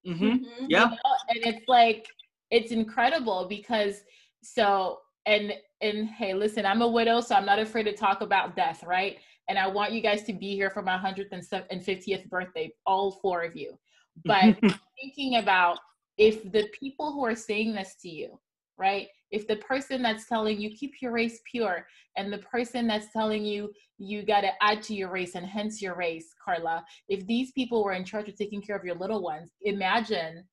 hmm 0.06 0.12
Mhm. 0.12 0.46
Yeah. 0.68 0.86
you 0.86 0.90
know? 0.90 0.98
and 1.30 1.40
it's 1.46 1.66
like 1.68 2.06
it's 2.52 2.72
incredible 2.72 3.46
because 3.48 4.02
so 4.42 5.00
and 5.26 5.54
and 5.82 6.08
hey 6.10 6.34
listen 6.34 6.66
i'm 6.66 6.82
a 6.82 6.88
widow 6.88 7.22
so 7.22 7.36
i'm 7.36 7.46
not 7.46 7.60
afraid 7.60 7.84
to 7.84 7.96
talk 7.96 8.22
about 8.22 8.56
death 8.56 8.84
right? 8.84 9.18
And 9.50 9.60
i 9.60 9.68
want 9.68 9.92
you 9.92 10.02
guys 10.02 10.24
to 10.24 10.34
be 10.34 10.56
here 10.56 10.70
for 10.70 10.82
my 10.82 10.98
150th 10.98 12.30
birthday 12.30 12.72
all 12.86 13.12
four 13.12 13.44
of 13.44 13.56
you. 13.56 13.78
But 14.26 14.58
thinking 15.02 15.38
about 15.38 15.80
if 16.18 16.52
the 16.52 16.68
people 16.80 17.12
who 17.12 17.26
are 17.26 17.36
saying 17.36 17.74
this 17.74 17.96
to 18.02 18.10
you 18.10 18.40
right? 18.78 19.08
If 19.32 19.48
the 19.48 19.58
person 19.58 20.02
that's 20.02 20.28
telling 20.28 20.60
you 20.60 20.70
keep 20.72 20.94
your 21.02 21.12
race 21.12 21.40
pure 21.50 21.86
and 22.18 22.32
the 22.32 22.40
person 22.40 22.88
that's 22.88 23.12
telling 23.12 23.46
you 23.46 23.72
you 23.98 24.24
got 24.24 24.42
to 24.42 24.52
add 24.62 24.82
to 24.84 24.94
your 24.94 25.10
race 25.12 25.36
and 25.36 25.46
hence 25.46 25.82
your 25.82 25.96
race 25.96 26.34
karla 26.44 26.84
if 27.08 27.26
these 27.28 27.52
people 27.52 27.84
were 27.84 27.94
in 27.94 28.04
charge 28.04 28.28
of 28.28 28.36
taking 28.36 28.62
care 28.62 28.76
of 28.76 28.84
your 28.84 28.96
little 28.96 29.22
ones 29.22 29.52
imagine 29.62 30.44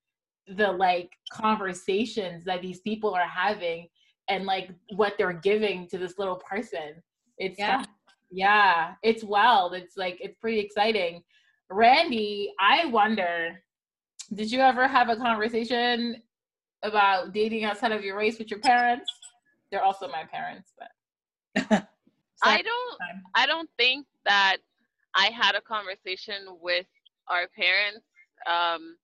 the 0.56 0.70
like 0.70 1.10
conversations 1.32 2.44
that 2.44 2.62
these 2.62 2.80
people 2.80 3.14
are 3.14 3.26
having 3.28 3.86
and 4.28 4.44
like 4.44 4.70
what 4.96 5.14
they're 5.18 5.32
giving 5.32 5.88
to 5.88 5.98
this 5.98 6.18
little 6.18 6.36
person 6.36 7.02
it's 7.38 7.58
Yeah. 7.58 7.84
yeah 8.30 8.94
it's 9.02 9.22
wild 9.22 9.74
it's 9.74 9.96
like 9.96 10.18
it's 10.20 10.36
pretty 10.40 10.58
exciting 10.58 11.22
randy 11.70 12.52
i 12.60 12.86
wonder 12.86 13.62
did 14.34 14.50
you 14.50 14.60
ever 14.60 14.86
have 14.86 15.08
a 15.08 15.16
conversation 15.16 16.22
about 16.82 17.32
dating 17.32 17.64
outside 17.64 17.92
of 17.92 18.02
your 18.04 18.16
race 18.16 18.38
with 18.38 18.50
your 18.50 18.60
parents 18.60 19.10
they're 19.70 19.84
also 19.84 20.08
my 20.08 20.24
parents 20.24 20.72
but 20.78 21.86
I 22.42 22.62
don't. 22.62 22.98
I 23.34 23.46
don't 23.46 23.68
think 23.76 24.06
that 24.24 24.58
I 25.14 25.26
had 25.26 25.54
a 25.54 25.60
conversation 25.60 26.46
with 26.60 26.86
our 27.28 27.46
parents. 27.56 28.06
Um, 28.46 28.96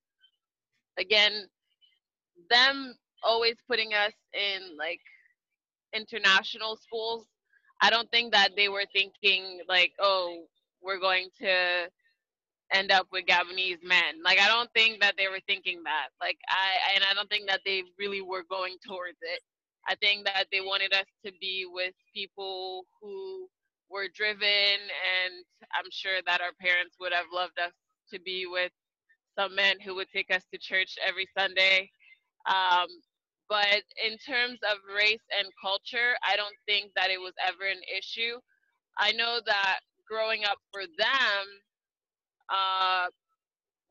again, 0.98 1.46
them 2.50 2.94
always 3.22 3.56
putting 3.68 3.92
us 3.94 4.12
in 4.34 4.76
like 4.76 5.00
international 5.94 6.76
schools. 6.76 7.26
I 7.80 7.90
don't 7.90 8.10
think 8.10 8.32
that 8.32 8.50
they 8.56 8.68
were 8.68 8.84
thinking 8.92 9.60
like, 9.68 9.92
oh, 10.00 10.44
we're 10.82 11.00
going 11.00 11.28
to 11.40 11.88
end 12.72 12.90
up 12.90 13.06
with 13.12 13.26
Gabonese 13.26 13.82
men. 13.82 14.22
Like 14.24 14.40
I 14.40 14.48
don't 14.48 14.70
think 14.74 15.00
that 15.00 15.14
they 15.16 15.28
were 15.28 15.40
thinking 15.46 15.82
that. 15.84 16.08
Like 16.20 16.38
I 16.48 16.94
and 16.94 17.04
I 17.08 17.14
don't 17.14 17.28
think 17.30 17.48
that 17.48 17.60
they 17.64 17.84
really 17.98 18.22
were 18.22 18.44
going 18.48 18.76
towards 18.86 19.18
it. 19.22 19.40
I 19.88 19.94
think 19.96 20.24
that 20.26 20.46
they 20.50 20.60
wanted 20.60 20.92
us 20.92 21.06
to 21.24 21.32
be 21.40 21.66
with 21.70 21.94
people 22.12 22.84
who 23.00 23.46
were 23.88 24.08
driven 24.14 24.80
and 24.82 25.44
I'm 25.78 25.90
sure 25.92 26.18
that 26.26 26.40
our 26.40 26.52
parents 26.60 26.96
would 26.98 27.12
have 27.12 27.26
loved 27.32 27.58
us 27.58 27.72
to 28.12 28.20
be 28.20 28.46
with 28.46 28.72
some 29.38 29.54
men 29.54 29.76
who 29.84 29.94
would 29.94 30.08
take 30.14 30.34
us 30.34 30.42
to 30.52 30.58
church 30.58 30.96
every 31.06 31.26
Sunday. 31.36 31.90
Um, 32.48 32.86
but 33.48 33.82
in 34.04 34.18
terms 34.18 34.58
of 34.70 34.78
race 34.94 35.22
and 35.38 35.48
culture, 35.62 36.14
I 36.26 36.36
don't 36.36 36.56
think 36.66 36.90
that 36.96 37.10
it 37.10 37.20
was 37.20 37.34
ever 37.46 37.64
an 37.70 37.80
issue. 37.96 38.38
I 38.98 39.12
know 39.12 39.40
that 39.46 39.80
growing 40.08 40.44
up 40.44 40.58
for 40.72 40.82
them, 40.98 41.44
uh, 42.48 43.06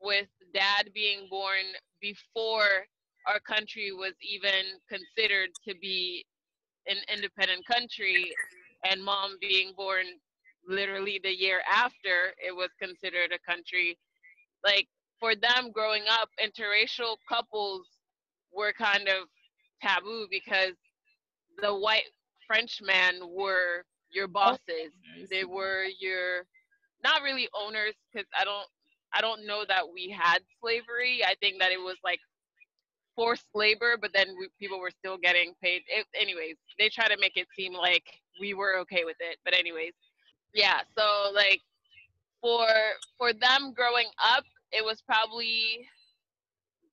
with 0.00 0.28
dad 0.54 0.90
being 0.94 1.26
born 1.30 1.64
before 2.00 2.86
our 3.26 3.40
country 3.40 3.92
was 3.92 4.12
even 4.22 4.78
considered 4.88 5.50
to 5.66 5.74
be 5.80 6.24
an 6.86 6.96
independent 7.12 7.66
country, 7.66 8.32
and 8.88 9.02
mom 9.02 9.36
being 9.40 9.72
born 9.76 10.04
literally 10.68 11.20
the 11.22 11.34
year 11.34 11.60
after 11.72 12.34
it 12.38 12.54
was 12.54 12.68
considered 12.80 13.32
a 13.32 13.50
country. 13.50 13.98
Like 14.64 14.86
for 15.20 15.34
them 15.34 15.70
growing 15.72 16.02
up, 16.10 16.28
interracial 16.42 17.16
couples 17.28 17.86
were 18.52 18.72
kind 18.72 19.08
of 19.08 19.28
taboo 19.82 20.26
because 20.30 20.72
the 21.62 21.74
white 21.74 22.04
Frenchmen 22.46 23.20
were 23.28 23.84
your 24.10 24.26
oh, 24.26 24.32
bosses. 24.32 24.92
They 25.30 25.44
were 25.44 25.84
your 26.00 26.44
not 27.02 27.22
really 27.22 27.48
owners 27.54 27.94
because 28.12 28.26
I 28.38 28.44
don't 28.44 28.66
I 29.12 29.20
don't 29.20 29.46
know 29.46 29.64
that 29.68 29.84
we 29.92 30.10
had 30.10 30.40
slavery. 30.60 31.22
I 31.24 31.34
think 31.40 31.60
that 31.60 31.72
it 31.72 31.80
was 31.80 31.96
like 32.04 32.20
forced 33.14 33.46
labor, 33.54 33.96
but 34.00 34.10
then 34.12 34.28
we, 34.38 34.48
people 34.60 34.78
were 34.78 34.90
still 34.90 35.16
getting 35.16 35.54
paid. 35.62 35.82
It, 35.88 36.06
anyways, 36.20 36.56
they 36.78 36.88
try 36.88 37.08
to 37.08 37.16
make 37.18 37.36
it 37.36 37.46
seem 37.56 37.72
like 37.72 38.04
we 38.40 38.54
were 38.54 38.78
okay 38.80 39.04
with 39.04 39.16
it. 39.20 39.38
But 39.44 39.54
anyways, 39.56 39.92
yeah. 40.54 40.80
So 40.96 41.32
like 41.34 41.60
for 42.40 42.66
for 43.18 43.32
them 43.32 43.72
growing 43.74 44.08
up, 44.22 44.44
it 44.72 44.84
was 44.84 45.02
probably 45.02 45.86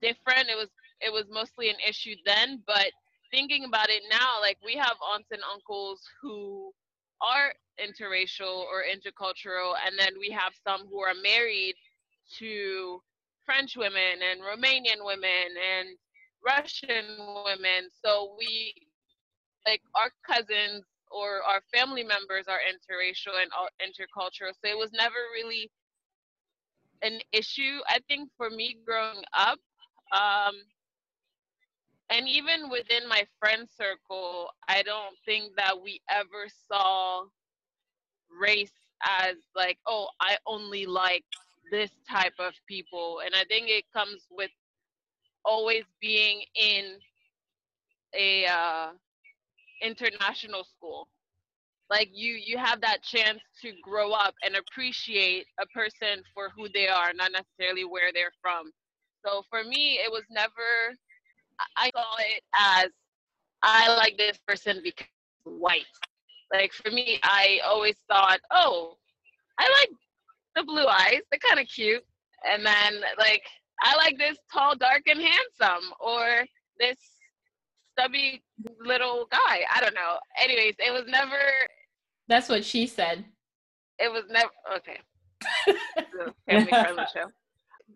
different. 0.01 0.49
It 0.49 0.57
was 0.57 0.69
it 1.01 1.11
was 1.11 1.25
mostly 1.29 1.69
an 1.69 1.75
issue 1.87 2.15
then, 2.25 2.61
but 2.65 2.91
thinking 3.31 3.65
about 3.65 3.89
it 3.89 4.03
now, 4.09 4.39
like 4.41 4.57
we 4.63 4.75
have 4.75 4.95
aunts 5.13 5.29
and 5.31 5.41
uncles 5.53 6.01
who 6.21 6.71
are 7.21 7.53
interracial 7.79 8.63
or 8.69 8.83
intercultural, 8.83 9.73
and 9.85 9.97
then 9.97 10.13
we 10.19 10.29
have 10.29 10.53
some 10.63 10.87
who 10.87 11.01
are 11.01 11.15
married 11.21 11.75
to 12.37 13.01
French 13.45 13.75
women 13.75 14.21
and 14.21 14.41
Romanian 14.41 15.03
women 15.03 15.49
and 15.57 15.97
Russian 16.45 17.17
women. 17.45 17.89
So 18.03 18.35
we, 18.37 18.73
like, 19.65 19.81
our 19.95 20.11
cousins 20.27 20.83
or 21.11 21.41
our 21.43 21.61
family 21.73 22.03
members 22.03 22.45
are 22.47 22.59
interracial 22.59 23.41
and 23.41 23.51
intercultural. 23.81 24.53
So 24.53 24.69
it 24.69 24.77
was 24.77 24.91
never 24.93 25.15
really 25.33 25.71
an 27.03 27.19
issue, 27.31 27.79
I 27.87 27.99
think, 28.07 28.29
for 28.37 28.49
me 28.49 28.77
growing 28.85 29.23
up. 29.37 29.59
Um, 30.11 30.55
and 32.09 32.27
even 32.27 32.69
within 32.69 33.07
my 33.07 33.25
friend 33.39 33.67
circle, 33.75 34.49
I 34.67 34.83
don't 34.83 35.15
think 35.25 35.55
that 35.57 35.81
we 35.81 36.01
ever 36.09 36.47
saw 36.67 37.23
race 38.39 38.71
as 39.03 39.35
like, 39.55 39.77
oh, 39.87 40.07
I 40.21 40.37
only 40.45 40.85
like 40.85 41.25
this 41.71 41.91
type 42.09 42.33
of 42.39 42.53
people. 42.67 43.21
And 43.25 43.35
I 43.35 43.43
think 43.45 43.69
it 43.69 43.85
comes 43.93 44.23
with 44.29 44.51
always 45.45 45.83
being 46.01 46.43
in 46.55 46.97
a 48.17 48.45
uh, 48.45 48.89
international 49.81 50.63
school 50.63 51.07
like 51.93 52.09
you 52.11 52.33
you 52.43 52.57
have 52.57 52.81
that 52.81 53.03
chance 53.03 53.39
to 53.61 53.71
grow 53.83 54.11
up 54.11 54.33
and 54.43 54.55
appreciate 54.55 55.45
a 55.61 55.65
person 55.67 56.23
for 56.33 56.49
who 56.55 56.67
they 56.73 56.87
are 56.87 57.13
not 57.13 57.31
necessarily 57.31 57.85
where 57.85 58.11
they're 58.11 58.33
from 58.41 58.71
so 59.23 59.43
for 59.49 59.63
me 59.63 59.99
it 60.03 60.11
was 60.11 60.23
never 60.31 60.97
i 61.77 61.91
saw 61.95 62.15
it 62.19 62.41
as 62.59 62.87
i 63.61 63.95
like 63.95 64.17
this 64.17 64.39
person 64.47 64.81
because 64.83 65.05
white 65.43 65.85
like 66.51 66.73
for 66.73 66.89
me 66.89 67.19
i 67.21 67.59
always 67.63 67.95
thought 68.09 68.39
oh 68.49 68.95
i 69.59 69.69
like 69.79 69.91
the 70.55 70.63
blue 70.63 70.87
eyes 70.87 71.21
they're 71.31 71.47
kind 71.47 71.59
of 71.59 71.67
cute 71.67 72.03
and 72.51 72.65
then 72.65 73.01
like 73.19 73.43
i 73.83 73.95
like 73.97 74.17
this 74.17 74.37
tall 74.51 74.75
dark 74.75 75.03
and 75.05 75.21
handsome 75.21 75.91
or 75.99 76.43
this 76.79 76.97
stubby 77.93 78.41
little 78.83 79.27
guy. 79.31 79.61
I 79.73 79.81
don't 79.81 79.95
know. 79.95 80.17
Anyways, 80.41 80.75
it 80.79 80.91
was 80.91 81.03
never. 81.07 81.39
That's 82.33 82.49
what 82.49 82.65
she 82.65 82.87
said. 82.87 83.23
It 83.99 84.11
was 84.11 84.23
never 84.27 84.49
okay. 84.77 84.99
family 86.49 86.71
friendly 86.71 87.03
show. 87.13 87.29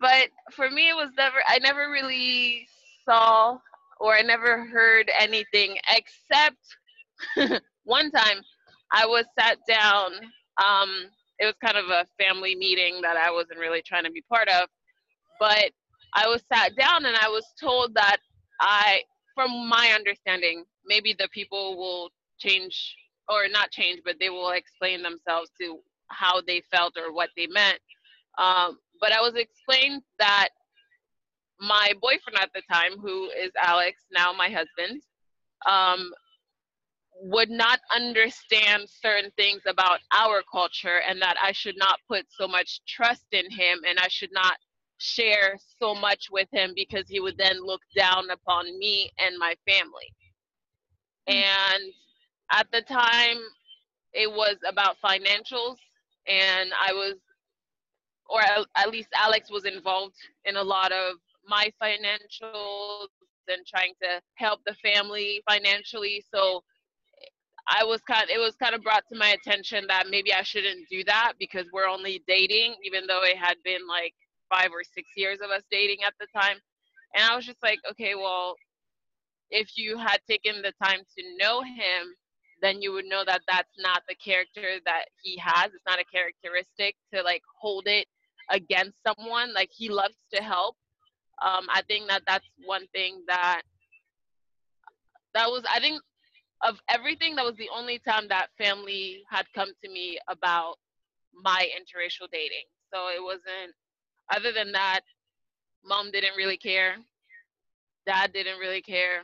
But 0.00 0.28
for 0.52 0.70
me, 0.70 0.90
it 0.90 0.94
was 0.94 1.10
never. 1.16 1.38
I 1.48 1.58
never 1.58 1.90
really 1.90 2.68
saw 3.04 3.58
or 3.98 4.14
I 4.14 4.22
never 4.22 4.64
heard 4.66 5.10
anything 5.18 5.76
except 5.90 7.60
one 7.82 8.12
time 8.12 8.40
I 8.92 9.06
was 9.06 9.24
sat 9.36 9.58
down. 9.66 10.12
Um, 10.64 11.06
it 11.40 11.46
was 11.46 11.56
kind 11.60 11.76
of 11.76 11.86
a 11.86 12.06
family 12.16 12.54
meeting 12.54 13.00
that 13.02 13.16
I 13.16 13.32
wasn't 13.32 13.58
really 13.58 13.82
trying 13.84 14.04
to 14.04 14.12
be 14.12 14.22
part 14.30 14.46
of, 14.46 14.68
but 15.40 15.72
I 16.14 16.28
was 16.28 16.44
sat 16.52 16.76
down 16.76 17.06
and 17.06 17.16
I 17.16 17.28
was 17.28 17.44
told 17.60 17.92
that 17.94 18.18
I 18.60 19.02
from 19.34 19.68
my 19.68 19.88
understanding, 19.96 20.64
maybe 20.86 21.12
the 21.18 21.28
people 21.34 21.76
will 21.76 22.10
change 22.38 22.94
or 23.28 23.48
not 23.48 23.70
change, 23.70 24.00
but 24.04 24.16
they 24.20 24.30
will 24.30 24.50
explain 24.50 25.02
themselves 25.02 25.50
to 25.60 25.78
how 26.08 26.40
they 26.46 26.62
felt 26.70 26.94
or 26.96 27.12
what 27.12 27.30
they 27.36 27.46
meant. 27.46 27.78
Um, 28.38 28.78
but 29.00 29.12
I 29.12 29.20
was 29.20 29.34
explained 29.34 30.02
that 30.18 30.48
my 31.60 31.92
boyfriend 32.00 32.38
at 32.40 32.50
the 32.54 32.62
time, 32.72 32.98
who 33.00 33.24
is 33.30 33.50
Alex, 33.60 34.04
now 34.12 34.32
my 34.32 34.48
husband, 34.48 35.02
um, 35.68 36.12
would 37.20 37.50
not 37.50 37.80
understand 37.94 38.84
certain 38.88 39.30
things 39.36 39.62
about 39.66 39.98
our 40.12 40.42
culture 40.50 41.00
and 41.08 41.20
that 41.20 41.36
I 41.42 41.50
should 41.52 41.76
not 41.76 41.98
put 42.08 42.26
so 42.30 42.46
much 42.46 42.80
trust 42.86 43.26
in 43.32 43.50
him 43.50 43.80
and 43.88 43.98
I 43.98 44.06
should 44.08 44.32
not 44.32 44.56
share 44.98 45.56
so 45.80 45.94
much 45.94 46.28
with 46.30 46.48
him 46.52 46.72
because 46.76 47.08
he 47.08 47.20
would 47.20 47.36
then 47.36 47.64
look 47.64 47.80
down 47.96 48.30
upon 48.30 48.78
me 48.78 49.10
and 49.18 49.36
my 49.38 49.54
family. 49.66 50.12
Mm-hmm. 51.28 51.38
And 51.38 51.92
at 52.52 52.66
the 52.72 52.82
time, 52.82 53.38
it 54.12 54.30
was 54.30 54.56
about 54.66 54.96
financials, 55.04 55.76
and 56.26 56.70
I 56.80 56.92
was, 56.92 57.16
or 58.28 58.40
at 58.76 58.90
least 58.90 59.08
Alex 59.16 59.50
was 59.50 59.64
involved 59.64 60.16
in 60.44 60.56
a 60.56 60.62
lot 60.62 60.92
of 60.92 61.14
my 61.46 61.72
financials 61.82 63.08
and 63.48 63.66
trying 63.66 63.94
to 64.02 64.20
help 64.34 64.60
the 64.66 64.74
family 64.74 65.40
financially. 65.48 66.22
So 66.34 66.62
I 67.66 67.84
was 67.84 68.00
kind 68.02 68.24
of, 68.24 68.30
it 68.30 68.38
was 68.38 68.54
kind 68.56 68.74
of 68.74 68.82
brought 68.82 69.04
to 69.10 69.18
my 69.18 69.30
attention 69.30 69.86
that 69.88 70.08
maybe 70.10 70.32
I 70.32 70.42
shouldn't 70.42 70.88
do 70.90 71.04
that 71.04 71.34
because 71.38 71.66
we're 71.72 71.88
only 71.88 72.22
dating, 72.26 72.74
even 72.84 73.06
though 73.06 73.22
it 73.22 73.36
had 73.36 73.56
been 73.64 73.86
like 73.86 74.14
five 74.52 74.70
or 74.72 74.82
six 74.84 75.08
years 75.16 75.38
of 75.42 75.50
us 75.50 75.62
dating 75.70 75.98
at 76.06 76.14
the 76.20 76.26
time. 76.38 76.58
And 77.14 77.24
I 77.24 77.36
was 77.36 77.46
just 77.46 77.62
like, 77.62 77.78
okay, 77.90 78.14
well, 78.14 78.54
if 79.50 79.76
you 79.76 79.96
had 79.96 80.18
taken 80.28 80.62
the 80.62 80.72
time 80.82 81.00
to 81.00 81.36
know 81.38 81.62
him, 81.62 82.14
then 82.60 82.82
you 82.82 82.92
would 82.92 83.04
know 83.04 83.22
that 83.24 83.42
that's 83.48 83.72
not 83.78 84.02
the 84.08 84.14
character 84.14 84.80
that 84.84 85.06
he 85.22 85.38
has. 85.42 85.66
It's 85.66 85.84
not 85.86 86.00
a 86.00 86.04
characteristic 86.04 86.96
to 87.14 87.22
like 87.22 87.42
hold 87.60 87.86
it 87.86 88.06
against 88.50 88.96
someone. 89.06 89.54
Like 89.54 89.70
he 89.72 89.88
loves 89.88 90.16
to 90.34 90.42
help. 90.42 90.76
Um, 91.40 91.66
I 91.70 91.82
think 91.82 92.08
that 92.08 92.22
that's 92.26 92.46
one 92.64 92.86
thing 92.92 93.22
that 93.28 93.62
that 95.34 95.48
was. 95.48 95.62
I 95.72 95.78
think 95.80 96.00
of 96.62 96.76
everything, 96.88 97.36
that 97.36 97.44
was 97.44 97.56
the 97.56 97.68
only 97.74 98.00
time 98.00 98.26
that 98.28 98.48
family 98.58 99.22
had 99.30 99.46
come 99.54 99.68
to 99.84 99.90
me 99.90 100.18
about 100.28 100.74
my 101.32 101.68
interracial 101.78 102.26
dating. 102.32 102.66
So 102.92 103.08
it 103.08 103.22
wasn't 103.22 103.74
other 104.34 104.52
than 104.52 104.72
that, 104.72 105.00
mom 105.84 106.10
didn't 106.10 106.36
really 106.36 106.56
care. 106.56 106.96
Dad 108.06 108.32
didn't 108.32 108.58
really 108.58 108.82
care. 108.82 109.22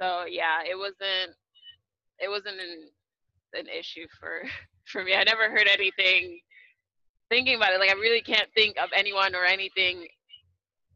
So 0.00 0.24
yeah, 0.28 0.62
it 0.68 0.76
wasn't 0.76 1.36
it 2.22 2.30
wasn't 2.30 2.60
an 2.60 2.88
an 3.54 3.66
issue 3.68 4.06
for 4.18 4.42
for 4.86 5.04
me. 5.04 5.14
I 5.14 5.24
never 5.24 5.50
heard 5.50 5.68
anything 5.68 6.40
thinking 7.30 7.56
about 7.56 7.72
it. 7.72 7.80
Like 7.80 7.90
I 7.90 7.94
really 7.94 8.22
can't 8.22 8.48
think 8.54 8.76
of 8.78 8.90
anyone 8.94 9.34
or 9.34 9.44
anything 9.44 10.06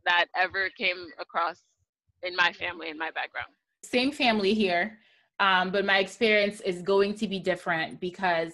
that 0.05 0.27
ever 0.37 0.71
came 0.79 1.09
across 1.21 1.61
in 2.23 2.35
my 2.37 2.53
family 2.53 2.89
in 2.89 2.99
my 2.99 3.11
background. 3.11 3.49
Same 3.85 4.13
family 4.13 4.55
here, 4.55 4.99
um, 5.41 5.71
but 5.71 5.85
my 5.85 5.99
experience 5.99 6.61
is 6.61 6.83
going 6.83 7.15
to 7.15 7.29
be 7.29 7.39
different 7.39 8.01
because 8.01 8.53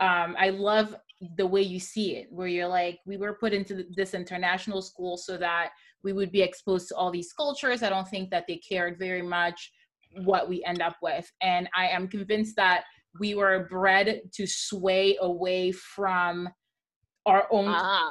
um, 0.00 0.36
I 0.38 0.50
love 0.50 0.96
the 1.36 1.46
way 1.46 1.62
you 1.62 1.78
see 1.78 2.16
it 2.16 2.26
where 2.30 2.48
you're 2.48 2.68
like 2.68 2.98
we 3.06 3.16
were 3.16 3.34
put 3.34 3.52
into 3.52 3.84
this 3.94 4.14
international 4.14 4.82
school 4.82 5.16
so 5.16 5.36
that 5.36 5.70
we 6.02 6.12
would 6.12 6.30
be 6.30 6.42
exposed 6.42 6.88
to 6.88 6.96
all 6.96 7.10
these 7.10 7.32
cultures 7.32 7.82
i 7.82 7.88
don't 7.88 8.08
think 8.08 8.28
that 8.30 8.44
they 8.46 8.56
cared 8.56 8.98
very 8.98 9.22
much 9.22 9.70
what 10.22 10.48
we 10.48 10.64
end 10.64 10.80
up 10.80 10.96
with. 11.02 11.30
And 11.40 11.68
i 11.76 11.88
am 11.88 12.08
convinced 12.08 12.56
that 12.56 12.84
we 13.20 13.34
were 13.34 13.66
bred 13.70 14.22
to 14.34 14.46
sway 14.46 15.16
away 15.20 15.72
from 15.72 16.48
our 17.26 17.46
own 17.50 17.68
uh-huh. 17.68 18.10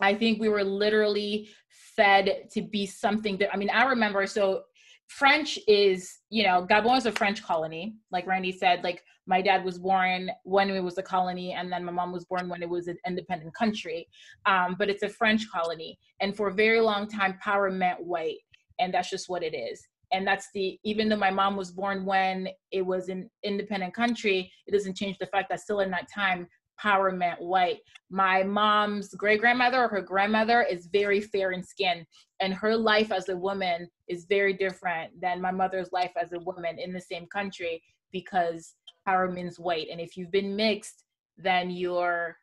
i 0.00 0.14
think 0.14 0.40
we 0.40 0.48
were 0.48 0.64
literally 0.64 1.48
fed 1.96 2.48
to 2.50 2.62
be 2.62 2.86
something 2.86 3.36
that 3.38 3.52
i 3.52 3.56
mean 3.56 3.70
i 3.70 3.84
remember 3.84 4.26
so 4.26 4.62
french 5.08 5.58
is 5.66 6.18
you 6.30 6.42
know 6.42 6.66
gabon 6.68 6.96
is 6.96 7.06
a 7.06 7.12
french 7.12 7.42
colony 7.42 7.94
like 8.10 8.26
randy 8.26 8.52
said 8.52 8.82
like 8.82 9.02
my 9.26 9.42
dad 9.42 9.62
was 9.62 9.78
born 9.78 10.30
when 10.44 10.70
it 10.70 10.82
was 10.82 10.96
a 10.96 11.02
colony 11.02 11.52
and 11.52 11.70
then 11.70 11.84
my 11.84 11.92
mom 11.92 12.12
was 12.12 12.24
born 12.24 12.48
when 12.48 12.62
it 12.62 12.68
was 12.68 12.88
an 12.88 12.96
independent 13.06 13.54
country. 13.54 14.08
Um, 14.46 14.74
but 14.78 14.88
it's 14.88 15.02
a 15.02 15.08
french 15.10 15.44
colony 15.52 15.98
and 16.20 16.34
for 16.34 16.48
a 16.48 16.54
very 16.54 16.80
long 16.80 17.06
time 17.06 17.38
power 17.44 17.70
meant 17.70 18.02
white 18.02 18.38
and 18.78 18.94
that's 18.94 19.10
just 19.10 19.28
what 19.28 19.42
it 19.42 19.54
is 19.54 19.86
and 20.12 20.26
that's 20.26 20.48
the 20.54 20.78
even 20.84 21.08
though 21.08 21.16
my 21.16 21.30
mom 21.30 21.56
was 21.56 21.70
born 21.70 22.04
when 22.04 22.48
it 22.72 22.82
was 22.84 23.08
an 23.08 23.28
independent 23.42 23.94
country 23.94 24.50
it 24.66 24.72
doesn't 24.72 24.96
change 24.96 25.16
the 25.18 25.26
fact 25.26 25.48
that 25.48 25.60
still 25.60 25.80
in 25.80 25.90
that 25.90 26.08
time 26.12 26.46
power 26.78 27.10
meant 27.10 27.40
white 27.40 27.78
my 28.10 28.42
mom's 28.42 29.12
great 29.14 29.40
grandmother 29.40 29.82
or 29.84 29.88
her 29.88 30.00
grandmother 30.00 30.62
is 30.62 30.88
very 30.92 31.20
fair 31.20 31.52
in 31.52 31.62
skin 31.62 32.06
and 32.40 32.54
her 32.54 32.76
life 32.76 33.10
as 33.10 33.28
a 33.28 33.36
woman 33.36 33.88
is 34.08 34.26
very 34.28 34.52
different 34.52 35.20
than 35.20 35.40
my 35.40 35.50
mother's 35.50 35.90
life 35.92 36.12
as 36.20 36.32
a 36.32 36.38
woman 36.40 36.78
in 36.78 36.92
the 36.92 37.00
same 37.00 37.26
country 37.26 37.82
because 38.12 38.74
power 39.08 39.30
means 39.30 39.58
white. 39.58 39.88
And 39.90 40.00
if 40.00 40.16
you've 40.16 40.30
been 40.30 40.54
mixed, 40.54 41.04
then 41.36 41.70
your 41.70 42.36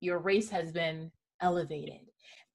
your 0.00 0.18
race 0.18 0.50
has 0.50 0.72
been 0.72 1.10
elevated. 1.40 2.00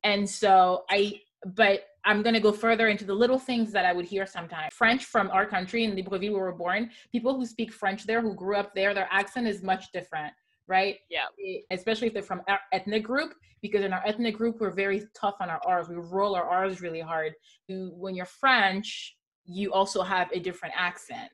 And 0.04 0.30
so 0.30 0.84
I 0.90 1.22
but 1.46 1.82
I'm 2.08 2.22
going 2.22 2.36
to 2.36 2.39
go 2.39 2.54
further 2.54 2.88
into 2.88 3.04
the 3.04 3.13
little 3.13 3.38
things 3.38 3.74
that 3.74 3.84
I 3.84 3.91
would 3.91 4.06
hear 4.06 4.26
sometimes. 4.26 4.74
French 4.74 5.04
from 5.04 5.30
our 5.32 5.46
country 5.46 5.84
in 5.84 5.91
Libreville, 5.91 6.10
where 6.10 6.20
we 6.22 6.30
were 6.30 6.54
born, 6.54 6.89
people 7.12 7.36
who 7.36 7.46
speak 7.46 7.74
French 7.74 8.06
there, 8.06 8.22
who 8.22 8.34
grew 8.34 8.56
up 8.56 8.74
there, 8.74 8.93
their 8.93 9.10
accent 9.12 9.46
is 9.46 9.62
much 9.62 9.91
different, 9.91 10.34
right? 10.67 10.96
Yeah. 11.10 11.26
Eh, 11.46 11.60
especially 11.72 12.08
if 12.08 12.13
they're 12.13 12.24
from 12.24 12.43
our 12.48 12.60
ethnic 12.72 13.04
group, 13.04 13.34
because 13.62 13.84
in 13.84 13.91
our 13.91 14.02
ethnic 14.06 14.38
group, 14.38 14.62
we're 14.62 14.72
very 14.72 15.04
tough 15.20 15.36
on 15.41 15.50
our 15.50 15.60
R's. 15.67 15.89
We 15.89 15.96
roll 15.96 16.34
our 16.34 16.50
R's 16.50 16.80
really 16.80 17.02
hard. 17.02 17.34
When 17.67 18.15
you're 18.15 18.26
French, 18.26 19.17
you 19.43 19.74
also 19.74 20.02
have 20.02 20.32
a 20.32 20.39
different 20.39 20.76
accent. 20.78 21.30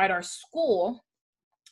At 0.00 0.10
our 0.10 0.22
school, 0.22 1.04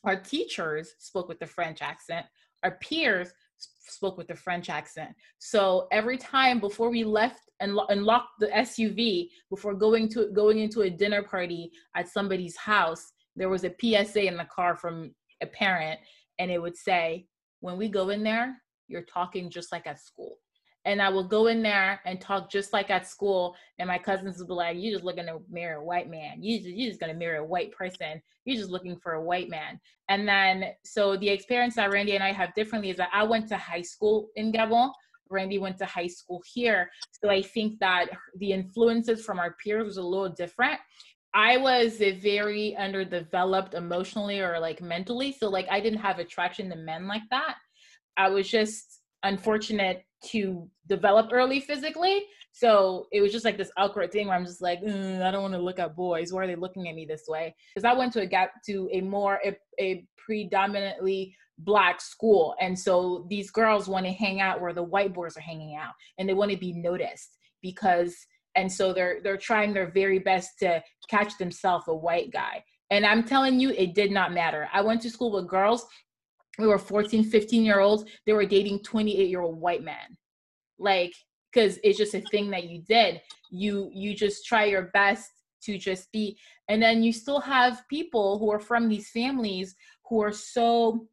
our 0.05 0.21
teachers 0.21 0.95
spoke 0.99 1.29
with 1.29 1.41
the 1.41 1.47
French 1.47 1.83
accent. 1.83 2.27
Our 2.63 2.79
peers 2.81 3.33
spoke 3.59 4.19
with 4.19 4.29
the 4.29 4.35
French 4.35 4.69
accent. 4.69 5.11
So 5.39 5.87
every 5.93 6.19
time 6.19 6.61
before 6.61 6.91
we 6.91 7.05
left 7.05 7.41
and 7.61 7.79
unlocked 7.89 8.41
the 8.41 8.49
SUV, 8.49 9.29
before 9.51 9.75
going 9.75 10.09
to 10.11 10.31
going 10.33 10.59
into 10.59 10.83
a 10.83 10.91
dinner 10.91 11.23
party 11.23 11.71
at 11.95 12.09
somebody's 12.09 12.57
house, 12.57 13.13
there 13.35 13.49
was 13.49 13.65
a 13.65 13.75
PSA 13.81 14.27
in 14.27 14.37
the 14.37 14.49
car 14.55 14.77
from 14.77 15.15
a 15.43 15.47
parent, 15.47 16.01
and 16.39 16.51
it 16.51 16.61
would 16.61 16.77
say, 16.77 17.27
"When 17.61 17.77
we 17.77 17.89
go 17.89 18.11
in 18.11 18.23
there, 18.23 18.63
you're 18.89 19.03
talking 19.03 19.51
just 19.51 19.73
like 19.73 19.87
at 19.87 20.01
school." 20.01 20.39
And 20.87 21.03
I 21.03 21.09
will 21.09 21.27
go 21.27 21.49
in 21.49 21.63
there 21.63 22.01
and 22.07 22.21
talk 22.21 22.49
just 22.49 22.73
like 22.73 22.91
at 22.91 23.07
school. 23.07 23.57
And 23.79 23.89
my 23.89 23.99
cousins 23.99 24.39
will 24.39 24.47
be 24.47 24.55
like, 24.55 24.77
"You 24.79 24.93
just 24.93 25.05
looking 25.05 25.27
to 25.27 25.41
marry 25.51 25.75
a 25.75 25.83
white 25.83 26.09
man. 26.09 26.43
You 26.43 26.59
just, 26.59 26.71
you're 26.71 26.89
just 26.89 27.01
gonna 27.01 27.13
marry 27.13 27.39
a 27.39 27.45
white 27.45 27.73
person. 27.73 28.23
You're 28.45 28.57
just 28.57 28.71
looking 28.71 28.97
for 28.97 29.15
a 29.15 29.23
white 29.23 29.51
man." 29.51 29.81
And 30.09 30.27
then, 30.27 30.73
so 30.85 31.17
the 31.17 31.29
experience 31.29 31.75
that 31.75 31.91
Randy 31.91 32.15
and 32.15 32.25
I 32.25 32.33
have 32.33 32.55
differently 32.55 32.91
is 32.91 32.97
that 32.97 33.11
I 33.13 33.25
went 33.25 33.49
to 33.49 33.57
high 33.57 33.83
school 33.83 34.29
in 34.37 34.53
Gabon. 34.53 34.93
Randy 35.29 35.59
went 35.59 35.77
to 35.79 35.87
high 35.87 36.07
school 36.07 36.41
here. 36.55 36.89
So 37.11 37.31
I 37.31 37.43
think 37.43 37.81
that 37.81 38.07
the 38.39 38.53
influences 38.53 39.25
from 39.25 39.41
our 39.41 39.57
peers 39.63 39.85
was 39.85 39.97
a 39.97 40.03
little 40.03 40.29
different. 40.29 40.79
I 41.35 41.57
was 41.57 41.99
very 41.99 42.77
underdeveloped 42.77 43.75
emotionally 43.75 44.39
or 44.39 44.61
like 44.61 44.81
mentally. 44.81 45.33
So 45.33 45.51
like 45.51 45.67
I 45.69 45.81
didn't 45.81 45.99
have 45.99 46.21
attraction 46.21 46.71
to 46.71 46.77
men 46.77 47.09
like 47.09 47.25
that. 47.31 47.57
I 48.17 48.29
was 48.29 48.49
just 48.49 49.01
unfortunate 49.25 50.06
to 50.25 50.69
develop 50.89 51.31
early 51.33 51.61
physically. 51.61 52.25
So 52.53 53.07
it 53.13 53.21
was 53.21 53.33
just 53.33 53.45
like 53.45 53.59
this 53.59 53.71
awkward 53.77 54.13
thing 54.13 54.29
where 54.29 54.37
I'm 54.37 54.47
just 54.47 54.63
like, 54.63 54.81
mm, 54.81 55.23
I 55.23 55.31
don't 55.31 55.43
want 55.43 55.55
to 55.55 55.61
look 55.61 55.79
at 55.79 55.95
boys. 55.95 56.33
Why 56.33 56.45
are 56.45 56.47
they 56.47 56.57
looking 56.57 56.89
at 56.89 56.95
me 56.95 57.05
this 57.05 57.25
way? 57.29 57.55
Because 57.75 57.85
I 57.85 57.97
went 57.97 58.13
to 58.15 58.21
a 58.21 58.27
gap 58.27 58.51
to 58.67 58.89
a 58.93 59.03
more 59.03 59.41
a, 59.45 59.57
a 59.79 60.07
predominantly 60.17 61.35
black 61.59 62.01
school, 62.01 62.55
and 62.61 62.79
so 62.79 63.27
these 63.29 63.51
girls 63.51 63.89
want 63.89 64.07
to 64.07 64.13
hang 64.13 64.41
out 64.41 64.61
where 64.61 64.73
the 64.73 64.83
white 64.83 65.15
boys 65.15 65.37
are 65.37 65.43
hanging 65.43 65.77
out, 65.77 65.93
and 66.19 66.29
they 66.29 66.35
want 66.35 66.51
to 66.51 66.57
be 66.57 66.73
noticed 66.73 67.37
because. 67.63 68.17
And 68.55 68.73
so 68.73 68.95
they're 68.95 69.19
they're 69.23 69.37
trying 69.37 69.75
their 69.75 69.91
very 69.91 70.19
best 70.19 70.59
to 70.61 70.83
catch 71.11 71.37
themselves 71.37 71.85
a 71.89 71.95
white 71.95 72.33
guy. 72.33 72.65
And 72.91 73.05
I'm 73.05 73.23
telling 73.23 73.61
you, 73.61 73.71
it 73.71 73.95
did 73.95 74.11
not 74.11 74.33
matter. 74.33 74.67
I 74.73 74.81
went 74.81 75.03
to 75.03 75.11
school 75.11 75.31
with 75.31 75.47
girls 75.47 75.85
we 76.59 76.67
were 76.67 76.79
14 76.79 77.25
15 77.25 77.65
year 77.65 77.81
olds 77.81 78.05
they 78.25 78.33
were 78.33 78.47
dating 78.47 78.81
28 78.81 79.29
year 79.29 79.41
old 79.41 79.61
white 79.61 79.83
man. 79.83 80.17
Like 80.79 81.13
because 81.53 81.79
it's 81.83 81.99
just 81.99 82.15
a 82.15 82.21
thing 82.21 82.51
that 82.51 82.65
you 82.65 82.83
did. 82.89 83.21
You 83.51 83.91
you 83.93 84.15
just 84.15 84.47
try 84.47 84.65
your 84.65 84.91
best 84.93 85.31
to 85.63 85.79
just 85.79 86.11
be 86.13 86.39
and 86.69 86.83
then 86.83 87.03
you 87.03 87.13
still 87.13 87.41
have 87.41 87.83
people 87.89 88.39
who 88.39 88.51
are 88.51 88.61
from 88.61 88.89
these 88.89 89.11
families 89.11 89.75
who 90.09 90.23
are 90.23 90.33
so 90.33 91.07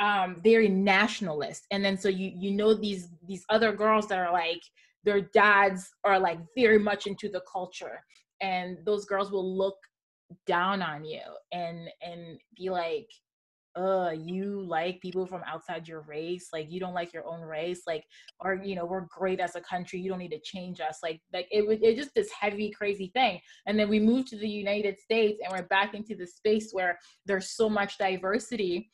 um 0.00 0.40
very 0.42 0.68
nationalist. 0.68 1.66
And 1.70 1.84
then 1.84 1.96
so 1.96 2.08
you 2.08 2.32
you 2.34 2.52
know 2.52 2.74
these 2.74 3.08
these 3.26 3.44
other 3.48 3.72
girls 3.72 4.08
that 4.08 4.18
are 4.18 4.32
like 4.32 4.62
their 5.04 5.20
dads 5.20 5.90
are 6.04 6.18
like 6.18 6.38
very 6.56 6.78
much 6.78 7.06
into 7.06 7.28
the 7.28 7.42
culture. 7.50 8.00
And 8.40 8.78
those 8.84 9.04
girls 9.04 9.30
will 9.30 9.56
look 9.56 9.76
down 10.46 10.82
on 10.82 11.04
you 11.04 11.20
and 11.52 11.88
and 12.02 12.38
be 12.56 12.70
like 12.70 13.08
uh 13.76 14.10
you 14.16 14.60
like 14.62 15.00
people 15.00 15.26
from 15.26 15.42
outside 15.46 15.86
your 15.86 16.00
race 16.02 16.48
like 16.52 16.70
you 16.70 16.80
don't 16.80 16.94
like 16.94 17.12
your 17.12 17.24
own 17.26 17.40
race 17.40 17.82
like 17.86 18.04
or 18.40 18.60
you 18.64 18.74
know 18.74 18.84
we're 18.84 19.06
great 19.16 19.38
as 19.38 19.54
a 19.54 19.60
country 19.60 20.00
you 20.00 20.10
don't 20.10 20.18
need 20.18 20.32
to 20.32 20.40
change 20.40 20.80
us 20.80 20.98
like 21.04 21.20
like 21.32 21.46
it 21.52 21.64
was 21.64 21.78
it 21.80 21.96
just 21.96 22.12
this 22.14 22.30
heavy 22.32 22.70
crazy 22.70 23.12
thing 23.14 23.38
and 23.66 23.78
then 23.78 23.88
we 23.88 24.00
moved 24.00 24.26
to 24.26 24.36
the 24.36 24.48
united 24.48 24.98
states 24.98 25.40
and 25.42 25.52
we're 25.52 25.66
back 25.68 25.94
into 25.94 26.16
the 26.16 26.26
space 26.26 26.70
where 26.72 26.98
there's 27.26 27.50
so 27.50 27.68
much 27.68 27.96
diversity 27.96 28.90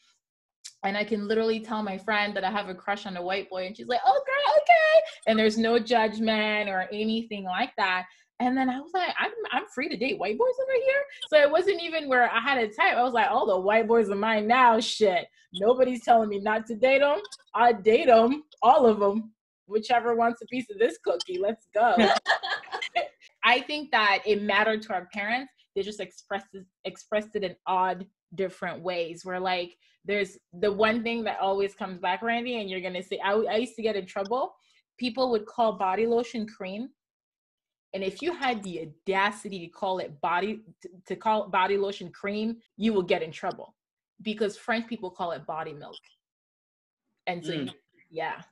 and 0.84 0.96
I 0.96 1.04
can 1.04 1.26
literally 1.26 1.60
tell 1.60 1.82
my 1.82 1.98
friend 1.98 2.36
that 2.36 2.44
I 2.44 2.50
have 2.50 2.68
a 2.68 2.74
crush 2.74 3.06
on 3.06 3.16
a 3.16 3.22
white 3.22 3.48
boy, 3.50 3.66
and 3.66 3.76
she's 3.76 3.88
like, 3.88 4.00
"Oh, 4.06 4.22
girl, 4.26 4.54
okay." 4.58 5.02
And 5.26 5.38
there's 5.38 5.58
no 5.58 5.78
judgment 5.78 6.68
or 6.68 6.88
anything 6.92 7.44
like 7.44 7.72
that. 7.76 8.04
And 8.38 8.56
then 8.56 8.68
I 8.68 8.80
was 8.80 8.90
like, 8.92 9.14
I'm, 9.18 9.30
I'm 9.50 9.66
free 9.74 9.88
to 9.88 9.96
date 9.96 10.18
white 10.18 10.38
boys 10.38 10.54
over 10.60 10.72
here. 10.84 11.02
So 11.28 11.40
it 11.40 11.50
wasn't 11.50 11.82
even 11.82 12.08
where 12.08 12.30
I 12.30 12.38
had 12.38 12.58
a 12.58 12.68
type. 12.68 12.94
I 12.94 13.02
was 13.02 13.14
like, 13.14 13.30
all 13.30 13.46
the 13.46 13.58
white 13.58 13.88
boys 13.88 14.10
are 14.10 14.14
mine 14.14 14.46
now. 14.46 14.78
Shit. 14.78 15.26
Nobody's 15.54 16.04
telling 16.04 16.28
me 16.28 16.38
not 16.38 16.66
to 16.66 16.74
date 16.74 17.00
them. 17.00 17.20
I 17.54 17.72
date 17.72 18.06
them, 18.06 18.42
all 18.62 18.86
of 18.86 19.00
them. 19.00 19.32
Whichever 19.66 20.14
wants 20.14 20.42
a 20.42 20.46
piece 20.46 20.70
of 20.70 20.78
this 20.78 20.98
cookie, 21.02 21.38
let's 21.38 21.66
go. 21.74 21.96
I 23.44 23.60
think 23.60 23.90
that 23.92 24.22
it 24.26 24.42
mattered 24.42 24.82
to 24.82 24.92
our 24.92 25.06
parents. 25.12 25.52
They 25.74 25.82
just 25.82 26.00
expressed 26.00 26.48
it, 26.52 26.64
expressed 26.84 27.34
it 27.34 27.42
in 27.42 27.56
odd, 27.66 28.06
different 28.34 28.82
ways. 28.82 29.24
Where 29.24 29.40
like, 29.40 29.76
there's 30.04 30.36
the 30.52 30.70
one 30.70 31.02
thing 31.02 31.24
that 31.24 31.40
always 31.40 31.74
comes 31.74 31.98
back, 31.98 32.22
Randy, 32.22 32.60
and 32.60 32.68
you're 32.68 32.80
gonna 32.80 33.02
say, 33.02 33.18
I, 33.24 33.32
I 33.32 33.56
used 33.56 33.76
to 33.76 33.82
get 33.82 33.96
in 33.96 34.06
trouble. 34.06 34.54
People 34.98 35.30
would 35.30 35.46
call 35.46 35.72
body 35.72 36.06
lotion 36.06 36.46
cream 36.46 36.90
and 37.96 38.04
if 38.04 38.20
you 38.20 38.34
had 38.34 38.62
the 38.62 38.82
audacity 38.82 39.58
to 39.60 39.68
call 39.68 40.00
it 40.00 40.20
body 40.20 40.60
to 41.06 41.16
call 41.16 41.44
it 41.44 41.50
body 41.50 41.78
lotion 41.78 42.10
cream, 42.10 42.58
you 42.76 42.92
will 42.92 43.02
get 43.02 43.22
in 43.22 43.32
trouble 43.32 43.74
because 44.20 44.58
French 44.58 44.86
people 44.86 45.10
call 45.10 45.32
it 45.32 45.46
body 45.46 45.72
milk. 45.72 45.96
And 47.26 47.42
so 47.42 47.52
mm. 47.52 47.72
yeah. 48.10 48.42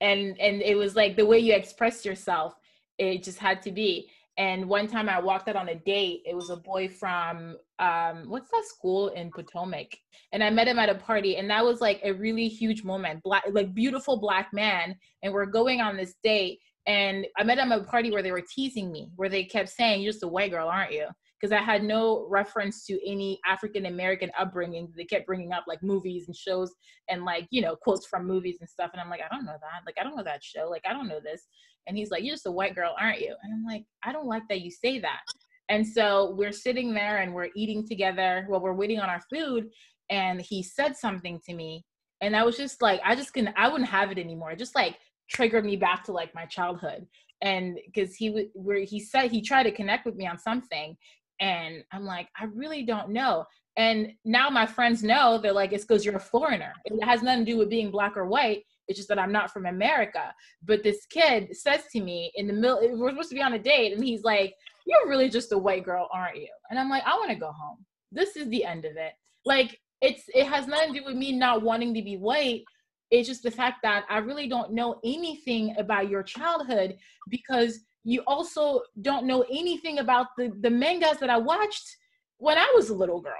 And 0.00 0.40
and 0.40 0.62
it 0.62 0.76
was 0.76 0.94
like 0.94 1.16
the 1.16 1.26
way 1.26 1.40
you 1.40 1.52
express 1.52 2.04
yourself, 2.04 2.54
it 2.96 3.24
just 3.24 3.40
had 3.40 3.60
to 3.62 3.72
be. 3.72 4.08
And 4.38 4.68
one 4.68 4.86
time 4.86 5.08
I 5.08 5.18
walked 5.18 5.48
out 5.48 5.56
on 5.56 5.70
a 5.70 5.74
date, 5.74 6.22
it 6.24 6.36
was 6.36 6.50
a 6.50 6.56
boy 6.56 6.86
from 6.86 7.56
um 7.80 8.26
what's 8.28 8.52
that 8.52 8.66
school 8.66 9.08
in 9.08 9.32
Potomac? 9.32 9.96
And 10.30 10.44
I 10.44 10.50
met 10.50 10.68
him 10.68 10.78
at 10.78 10.90
a 10.90 10.94
party 10.94 11.38
and 11.38 11.50
that 11.50 11.64
was 11.64 11.80
like 11.80 12.00
a 12.04 12.12
really 12.12 12.46
huge 12.46 12.84
moment. 12.84 13.24
Black 13.24 13.42
like 13.50 13.74
beautiful 13.74 14.16
black 14.16 14.52
man 14.52 14.94
and 15.24 15.32
we're 15.32 15.46
going 15.46 15.80
on 15.80 15.96
this 15.96 16.14
date 16.22 16.60
and 16.86 17.26
I 17.36 17.42
met 17.42 17.56
them 17.56 17.72
at 17.72 17.80
a 17.80 17.84
party 17.84 18.10
where 18.10 18.22
they 18.22 18.30
were 18.30 18.44
teasing 18.54 18.92
me, 18.92 19.10
where 19.16 19.28
they 19.28 19.44
kept 19.44 19.68
saying, 19.70 20.02
You're 20.02 20.12
just 20.12 20.22
a 20.22 20.28
white 20.28 20.50
girl, 20.50 20.68
aren't 20.68 20.92
you? 20.92 21.06
Because 21.40 21.52
I 21.52 21.60
had 21.60 21.82
no 21.82 22.26
reference 22.30 22.86
to 22.86 22.98
any 23.06 23.40
African 23.46 23.86
American 23.86 24.30
upbringing. 24.38 24.92
They 24.96 25.04
kept 25.04 25.26
bringing 25.26 25.52
up 25.52 25.64
like 25.66 25.82
movies 25.82 26.24
and 26.28 26.36
shows 26.36 26.72
and 27.10 27.24
like, 27.24 27.46
you 27.50 27.60
know, 27.60 27.76
quotes 27.76 28.06
from 28.06 28.26
movies 28.26 28.58
and 28.60 28.68
stuff. 28.68 28.90
And 28.92 29.00
I'm 29.00 29.10
like, 29.10 29.20
I 29.20 29.34
don't 29.34 29.44
know 29.44 29.52
that. 29.60 29.82
Like, 29.84 29.96
I 30.00 30.04
don't 30.04 30.16
know 30.16 30.24
that 30.24 30.44
show. 30.44 30.68
Like, 30.70 30.84
I 30.88 30.92
don't 30.92 31.08
know 31.08 31.20
this. 31.20 31.46
And 31.88 31.96
he's 31.96 32.10
like, 32.10 32.22
You're 32.22 32.34
just 32.34 32.46
a 32.46 32.52
white 32.52 32.74
girl, 32.74 32.94
aren't 33.00 33.20
you? 33.20 33.34
And 33.42 33.52
I'm 33.52 33.64
like, 33.64 33.84
I 34.04 34.12
don't 34.12 34.26
like 34.26 34.44
that 34.48 34.60
you 34.60 34.70
say 34.70 35.00
that. 35.00 35.20
And 35.68 35.86
so 35.86 36.34
we're 36.38 36.52
sitting 36.52 36.94
there 36.94 37.18
and 37.18 37.34
we're 37.34 37.48
eating 37.56 37.86
together 37.86 38.44
while 38.48 38.60
we're 38.60 38.74
waiting 38.74 39.00
on 39.00 39.10
our 39.10 39.22
food. 39.32 39.70
And 40.08 40.40
he 40.40 40.62
said 40.62 40.96
something 40.96 41.40
to 41.46 41.54
me. 41.54 41.84
And 42.20 42.36
I 42.36 42.44
was 42.44 42.56
just 42.56 42.80
like, 42.80 43.00
I 43.04 43.16
just 43.16 43.34
couldn't, 43.34 43.54
I 43.56 43.68
wouldn't 43.68 43.90
have 43.90 44.12
it 44.12 44.18
anymore. 44.18 44.54
Just 44.54 44.76
like 44.76 44.96
triggered 45.28 45.64
me 45.64 45.76
back 45.76 46.04
to 46.04 46.12
like 46.12 46.34
my 46.34 46.44
childhood. 46.46 47.06
And 47.42 47.78
because 47.86 48.14
he 48.14 48.30
would 48.30 48.48
where 48.54 48.78
he 48.78 49.00
said 49.00 49.30
he 49.30 49.42
tried 49.42 49.64
to 49.64 49.72
connect 49.72 50.06
with 50.06 50.16
me 50.16 50.26
on 50.26 50.38
something 50.38 50.96
and 51.38 51.84
i'm 51.92 52.04
like 52.04 52.28
i 52.38 52.44
really 52.44 52.82
don't 52.82 53.10
know. 53.10 53.44
And 53.78 54.12
now 54.24 54.48
my 54.48 54.64
friends 54.64 55.02
know 55.02 55.38
they're 55.38 55.52
like 55.52 55.72
it's 55.72 55.84
because 55.84 56.04
you're 56.04 56.16
a 56.16 56.20
foreigner. 56.20 56.72
It 56.86 57.04
has 57.04 57.22
nothing 57.22 57.44
to 57.44 57.52
do 57.52 57.58
with 57.58 57.68
being 57.68 57.90
black 57.90 58.16
or 58.16 58.26
white. 58.26 58.62
It's 58.88 58.98
just 58.98 59.08
that 59.08 59.18
i'm 59.18 59.32
not 59.32 59.52
from 59.52 59.66
america. 59.66 60.34
But 60.64 60.82
this 60.82 61.04
kid 61.06 61.54
says 61.54 61.82
to 61.92 62.00
me 62.00 62.32
in 62.36 62.46
the 62.46 62.54
middle 62.54 62.80
we're 62.96 63.10
supposed 63.10 63.28
to 63.30 63.34
be 63.34 63.42
on 63.42 63.54
a 63.54 63.58
date 63.58 63.92
and 63.92 64.02
he's 64.02 64.22
like 64.22 64.54
you're 64.86 65.08
really 65.08 65.28
just 65.28 65.52
a 65.52 65.58
white 65.58 65.84
girl 65.84 66.08
aren't 66.12 66.36
you? 66.36 66.48
And 66.70 66.78
i'm 66.78 66.88
like 66.88 67.02
i 67.04 67.14
want 67.14 67.30
to 67.30 67.36
go 67.36 67.52
home. 67.52 67.84
This 68.12 68.36
is 68.36 68.48
the 68.48 68.64
end 68.64 68.86
of 68.86 68.96
it. 68.96 69.12
Like 69.44 69.78
it's 70.00 70.24
it 70.34 70.46
has 70.46 70.66
nothing 70.66 70.94
to 70.94 71.00
do 71.00 71.06
with 71.06 71.16
me 71.16 71.32
not 71.32 71.62
wanting 71.62 71.92
to 71.94 72.02
be 72.02 72.16
white 72.16 72.64
it's 73.10 73.28
just 73.28 73.42
the 73.42 73.50
fact 73.50 73.78
that 73.82 74.04
I 74.10 74.18
really 74.18 74.48
don't 74.48 74.72
know 74.72 75.00
anything 75.04 75.74
about 75.78 76.10
your 76.10 76.22
childhood 76.22 76.96
because 77.28 77.80
you 78.04 78.22
also 78.26 78.82
don't 79.02 79.26
know 79.26 79.44
anything 79.50 79.98
about 79.98 80.28
the, 80.36 80.52
the 80.60 80.70
mangas 80.70 81.18
that 81.18 81.30
I 81.30 81.36
watched 81.36 81.96
when 82.38 82.58
I 82.58 82.70
was 82.74 82.90
a 82.90 82.94
little 82.94 83.20
girl. 83.20 83.34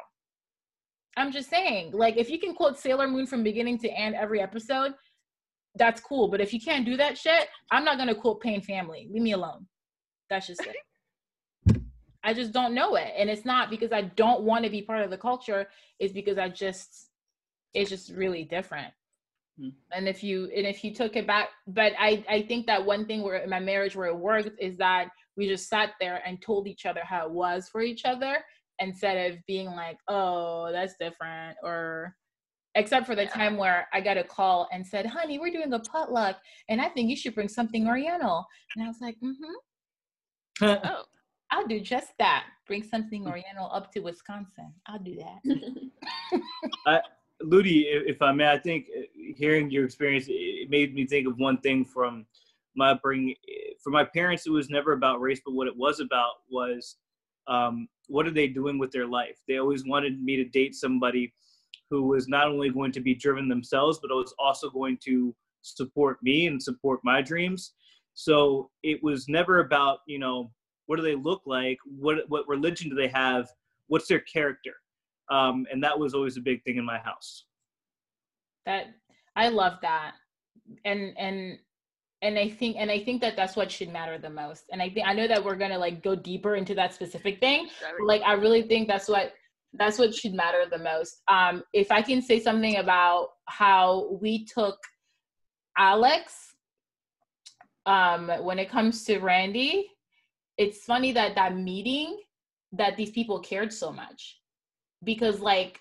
I'm 1.16 1.32
just 1.32 1.48
saying, 1.48 1.92
like, 1.92 2.16
if 2.16 2.28
you 2.28 2.38
can 2.38 2.54
quote 2.54 2.78
Sailor 2.78 3.08
Moon 3.08 3.26
from 3.26 3.42
beginning 3.42 3.78
to 3.78 3.88
end 3.88 4.14
every 4.14 4.40
episode, 4.40 4.92
that's 5.76 6.00
cool. 6.00 6.28
But 6.28 6.40
if 6.40 6.52
you 6.52 6.60
can't 6.60 6.84
do 6.84 6.96
that 6.96 7.16
shit, 7.16 7.48
I'm 7.70 7.84
not 7.84 7.98
gonna 7.98 8.14
quote 8.14 8.40
Pain 8.40 8.60
Family. 8.60 9.08
Leave 9.10 9.22
me 9.22 9.32
alone. 9.32 9.66
That's 10.28 10.46
just 10.46 10.62
it. 10.66 11.80
I 12.24 12.34
just 12.34 12.52
don't 12.52 12.74
know 12.74 12.96
it. 12.96 13.12
And 13.16 13.30
it's 13.30 13.44
not 13.44 13.70
because 13.70 13.92
I 13.92 14.02
don't 14.02 14.42
want 14.42 14.64
to 14.64 14.70
be 14.70 14.82
part 14.82 15.02
of 15.02 15.10
the 15.10 15.16
culture, 15.16 15.68
it's 16.00 16.12
because 16.12 16.38
I 16.38 16.48
just 16.48 17.08
it's 17.72 17.90
just 17.90 18.10
really 18.10 18.44
different. 18.44 18.92
Mm. 19.60 19.72
And 19.92 20.08
if 20.08 20.22
you 20.22 20.50
and 20.54 20.66
if 20.66 20.84
you 20.84 20.94
took 20.94 21.16
it 21.16 21.26
back, 21.26 21.48
but 21.66 21.92
I 21.98 22.24
I 22.28 22.42
think 22.42 22.66
that 22.66 22.84
one 22.84 23.06
thing 23.06 23.22
where 23.22 23.36
in 23.36 23.50
my 23.50 23.60
marriage 23.60 23.96
where 23.96 24.08
it 24.08 24.16
worked 24.16 24.60
is 24.60 24.76
that 24.78 25.08
we 25.36 25.48
just 25.48 25.68
sat 25.68 25.92
there 26.00 26.22
and 26.26 26.40
told 26.40 26.66
each 26.66 26.86
other 26.86 27.00
how 27.04 27.26
it 27.26 27.30
was 27.30 27.68
for 27.68 27.82
each 27.82 28.04
other 28.04 28.38
instead 28.78 29.30
of 29.30 29.38
being 29.46 29.68
like, 29.68 29.98
oh, 30.08 30.70
that's 30.72 30.94
different 31.00 31.56
or 31.62 32.14
except 32.74 33.06
for 33.06 33.14
the 33.14 33.24
time 33.24 33.56
where 33.56 33.88
I 33.94 34.02
got 34.02 34.18
a 34.18 34.24
call 34.24 34.68
and 34.70 34.86
said, 34.86 35.06
honey, 35.06 35.38
we're 35.38 35.50
doing 35.50 35.72
a 35.72 35.78
potluck 35.78 36.36
and 36.68 36.80
I 36.80 36.90
think 36.90 37.08
you 37.08 37.16
should 37.16 37.34
bring 37.34 37.48
something 37.48 37.88
oriental. 37.88 38.44
And 38.74 38.84
I 38.84 38.88
was 38.88 38.98
like, 39.00 39.16
mm-hmm. 39.22 40.66
oh. 40.86 41.02
I'll 41.50 41.66
do 41.66 41.80
just 41.80 42.12
that. 42.18 42.44
Bring 42.66 42.82
something 42.82 43.22
hmm. 43.22 43.28
oriental 43.28 43.70
up 43.72 43.92
to 43.92 44.00
Wisconsin. 44.00 44.72
I'll 44.86 44.98
do 44.98 45.16
that. 45.16 46.40
I, 46.86 47.00
Ludi, 47.40 47.82
if 47.82 48.22
I 48.22 48.32
may, 48.32 48.50
I 48.50 48.58
think 48.58 48.86
uh, 48.96 49.02
hearing 49.36 49.70
your 49.70 49.84
experience, 49.84 50.26
it 50.28 50.70
made 50.70 50.94
me 50.94 51.06
think 51.06 51.26
of 51.28 51.38
one 51.38 51.58
thing 51.58 51.84
from 51.84 52.26
my 52.74 52.90
upbringing. 52.92 53.34
For 53.82 53.90
my 53.90 54.04
parents, 54.04 54.46
it 54.46 54.50
was 54.50 54.70
never 54.70 54.92
about 54.92 55.20
race, 55.20 55.40
but 55.44 55.54
what 55.54 55.66
it 55.66 55.76
was 55.76 56.00
about 56.00 56.34
was 56.50 56.96
um, 57.46 57.88
what 58.08 58.26
are 58.26 58.32
they 58.32 58.48
doing 58.48 58.78
with 58.78 58.90
their 58.90 59.06
life? 59.06 59.36
They 59.46 59.58
always 59.58 59.84
wanted 59.84 60.22
me 60.22 60.36
to 60.36 60.44
date 60.44 60.74
somebody 60.74 61.32
who 61.90 62.04
was 62.04 62.26
not 62.26 62.48
only 62.48 62.70
going 62.70 62.92
to 62.92 63.00
be 63.00 63.14
driven 63.14 63.48
themselves, 63.48 63.98
but 64.00 64.10
was 64.10 64.34
also 64.38 64.70
going 64.70 64.98
to 65.04 65.34
support 65.62 66.18
me 66.22 66.46
and 66.46 66.62
support 66.62 67.00
my 67.04 67.22
dreams. 67.22 67.72
So 68.14 68.70
it 68.82 69.02
was 69.02 69.28
never 69.28 69.60
about, 69.60 69.98
you 70.06 70.18
know, 70.18 70.50
what 70.86 70.96
do 70.96 71.02
they 71.02 71.14
look 71.14 71.42
like? 71.46 71.78
What 71.84 72.28
what 72.28 72.48
religion 72.48 72.88
do 72.88 72.96
they 72.96 73.08
have? 73.08 73.48
What's 73.88 74.08
their 74.08 74.20
character? 74.20 74.72
Um, 75.30 75.66
and 75.72 75.82
that 75.82 75.98
was 75.98 76.14
always 76.14 76.36
a 76.36 76.40
big 76.40 76.62
thing 76.64 76.76
in 76.76 76.84
my 76.84 76.98
house. 76.98 77.44
That 78.64 78.86
I 79.34 79.48
love 79.48 79.74
that, 79.82 80.12
and 80.84 81.14
and 81.18 81.58
and 82.22 82.38
I 82.38 82.48
think 82.48 82.76
and 82.78 82.90
I 82.90 83.00
think 83.00 83.20
that 83.20 83.36
that's 83.36 83.56
what 83.56 83.70
should 83.70 83.92
matter 83.92 84.18
the 84.18 84.30
most. 84.30 84.64
And 84.72 84.80
I 84.80 84.88
think 84.88 85.06
I 85.06 85.12
know 85.12 85.28
that 85.28 85.44
we're 85.44 85.56
gonna 85.56 85.78
like 85.78 86.02
go 86.02 86.14
deeper 86.14 86.56
into 86.56 86.74
that 86.74 86.94
specific 86.94 87.40
thing. 87.40 87.68
like 88.04 88.22
I 88.22 88.32
really 88.34 88.62
think 88.62 88.88
that's 88.88 89.08
what 89.08 89.32
that's 89.74 89.98
what 89.98 90.14
should 90.14 90.34
matter 90.34 90.64
the 90.70 90.78
most. 90.78 91.22
Um, 91.28 91.62
if 91.72 91.90
I 91.90 92.02
can 92.02 92.22
say 92.22 92.40
something 92.40 92.76
about 92.76 93.28
how 93.46 94.18
we 94.20 94.46
took 94.46 94.78
Alex 95.76 96.54
um, 97.84 98.30
when 98.42 98.58
it 98.58 98.70
comes 98.70 99.04
to 99.04 99.18
Randy, 99.18 99.90
it's 100.56 100.84
funny 100.84 101.12
that 101.12 101.34
that 101.34 101.56
meeting 101.56 102.18
that 102.72 102.96
these 102.96 103.10
people 103.10 103.38
cared 103.40 103.72
so 103.72 103.92
much 103.92 104.38
because 105.04 105.40
like 105.40 105.80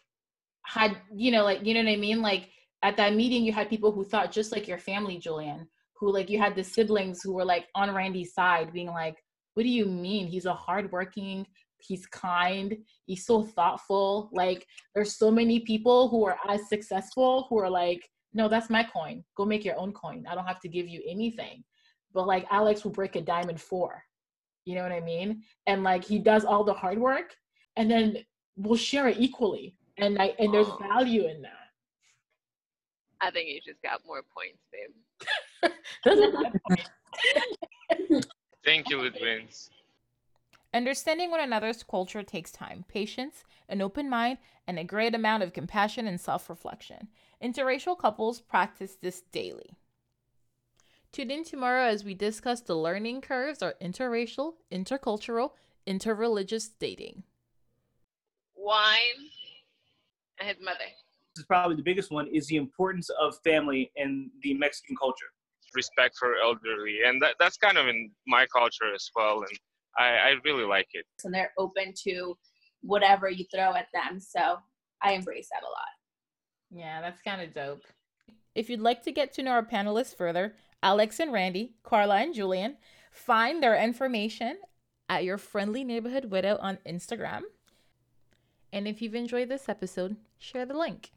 had 0.66 0.98
you 1.14 1.32
know 1.32 1.44
like 1.44 1.66
you 1.66 1.74
know 1.74 1.84
what 1.84 1.92
I 1.92 1.98
mean? 1.98 2.22
Like 2.22 2.50
at 2.84 2.98
that 2.98 3.16
meeting 3.16 3.44
you 3.44 3.54
had 3.54 3.70
people 3.70 3.92
who 3.92 4.04
thought 4.04 4.32
just 4.32 4.52
like 4.52 4.68
your 4.68 4.78
family 4.78 5.18
Julian 5.18 5.68
who 5.98 6.12
like 6.12 6.30
you 6.30 6.38
had 6.40 6.56
the 6.56 6.64
siblings 6.64 7.22
who 7.22 7.34
were 7.34 7.46
like 7.46 7.68
on 7.76 7.94
Randy's 7.94 8.34
side 8.34 8.74
being 8.74 8.88
like 8.88 9.16
what 9.54 9.64
do 9.64 9.70
you 9.70 9.86
mean? 9.86 10.28
He's 10.28 10.46
a 10.46 10.54
hardworking 10.54 11.46
he's 11.88 12.06
kind 12.08 12.76
he's 13.06 13.26
so 13.26 13.44
thoughtful. 13.44 14.30
Like 14.34 14.66
there's 14.94 15.18
so 15.18 15.30
many 15.30 15.60
people 15.60 16.10
who 16.10 16.26
are 16.26 16.38
as 16.48 16.68
successful 16.68 17.48
who 17.50 17.60
are 17.60 17.70
like 17.70 18.02
no 18.34 18.48
that's 18.50 18.70
my 18.70 18.84
coin. 18.84 19.24
Go 19.38 19.46
make 19.46 19.64
your 19.64 19.78
own 19.78 19.94
coin. 19.94 20.26
I 20.30 20.36
don't 20.36 20.48
have 20.48 20.62
to 20.62 20.70
give 20.70 20.88
you 20.88 21.02
anything. 21.08 21.64
But 22.14 22.28
like 22.28 22.46
alex 22.50 22.84
will 22.84 22.92
break 22.92 23.16
a 23.16 23.22
diamond 23.22 23.62
four 23.62 24.04
you 24.66 24.74
know 24.74 24.84
what 24.84 24.92
i 24.92 25.00
mean? 25.00 25.44
And 25.68 25.84
like 25.84 26.04
he 26.04 26.20
does 26.20 26.44
all 26.44 26.64
the 26.64 26.74
hard 26.74 26.98
work. 26.98 27.36
And 27.78 27.90
then 27.90 28.18
we'll 28.58 28.78
share 28.78 29.08
it 29.08 29.18
equally 29.20 29.74
and 29.98 30.16
like 30.16 30.36
and 30.40 30.54
there's 30.54 30.68
value 30.80 31.28
in 31.28 31.42
that 31.42 31.72
i 33.22 33.32
think 33.32 33.50
you 33.50 33.60
just 33.66 33.82
got 33.82 34.02
more 34.06 34.22
points 34.34 34.60
babe 34.72 34.92
thank 38.66 38.90
you 38.90 38.98
Ludwins. 38.98 39.70
Understanding 40.76 41.32
one 41.32 41.40
another's 41.40 41.84
culture 41.84 42.22
takes 42.22 42.52
time, 42.52 42.84
patience, 42.90 43.46
an 43.70 43.82
open 43.82 44.10
mind, 44.10 44.40
and 44.68 44.78
a 44.78 44.84
great 44.84 45.16
amount 45.16 45.42
of 45.42 45.54
compassion 45.54 46.06
and 46.06 46.20
self 46.20 46.50
reflection. 46.50 47.08
Interracial 47.42 47.98
couples 47.98 48.42
practice 48.42 48.98
this 49.02 49.22
daily. 49.32 49.78
Tune 51.14 51.32
in 51.32 51.46
tomorrow 51.46 51.86
as 51.86 52.04
we 52.04 52.14
discuss 52.14 52.60
the 52.60 52.76
learning 52.76 53.22
curves 53.22 53.62
of 53.62 53.80
interracial, 53.80 54.56
intercultural, 54.70 55.52
interreligious 55.88 56.72
dating. 56.78 57.24
Wine 58.66 59.30
and 60.40 60.50
his 60.50 60.58
mother. 60.60 60.90
This 61.36 61.44
is 61.44 61.46
probably 61.46 61.76
the 61.76 61.84
biggest 61.84 62.12
one 62.12 62.28
is 62.34 62.48
the 62.48 62.56
importance 62.56 63.10
of 63.22 63.36
family 63.44 63.92
in 63.96 64.32
the 64.42 64.56
Mexican 64.56 64.96
culture. 64.98 65.28
Respect 65.76 66.16
for 66.18 66.36
elderly, 66.42 67.00
and 67.06 67.22
that, 67.22 67.36
that's 67.38 67.58
kind 67.58 67.78
of 67.78 67.88
in 67.88 68.10
my 68.28 68.46
culture 68.48 68.94
as 68.96 69.10
well. 69.16 69.42
And 69.42 69.60
I, 69.98 70.30
I 70.30 70.36
really 70.46 70.64
like 70.64 70.88
it. 70.94 71.06
And 71.24 71.34
they're 71.34 71.52
open 71.58 71.94
to 72.08 72.38
whatever 72.82 73.30
you 73.30 73.46
throw 73.54 73.74
at 73.74 73.88
them. 73.94 74.20
So 74.20 74.58
I 75.02 75.12
embrace 75.12 75.50
that 75.52 75.64
a 75.64 75.66
lot. 75.66 75.94
Yeah, 76.72 77.02
that's 77.02 77.22
kind 77.22 77.42
of 77.42 77.54
dope. 77.54 77.82
If 78.56 78.70
you'd 78.70 78.80
like 78.80 79.04
to 79.04 79.12
get 79.12 79.34
to 79.34 79.44
know 79.44 79.52
our 79.52 79.66
panelists 79.66 80.16
further, 80.16 80.56
Alex 80.82 81.20
and 81.20 81.34
Randy, 81.34 81.76
Karla 81.84 82.18
and 82.18 82.34
Julian, 82.34 82.78
find 83.12 83.62
their 83.62 83.76
information 83.76 84.58
at 85.10 85.26
your 85.26 85.38
friendly 85.38 85.84
neighborhood 85.84 86.26
widow 86.26 86.58
on 86.62 86.80
Instagram. 86.88 87.42
And 88.76 88.90
if 88.90 89.02
you've 89.02 89.16
enjoyed 89.16 89.48
this 89.48 89.70
episode, 89.70 90.18
share 90.38 90.66
the 90.66 90.78
link. 90.78 91.14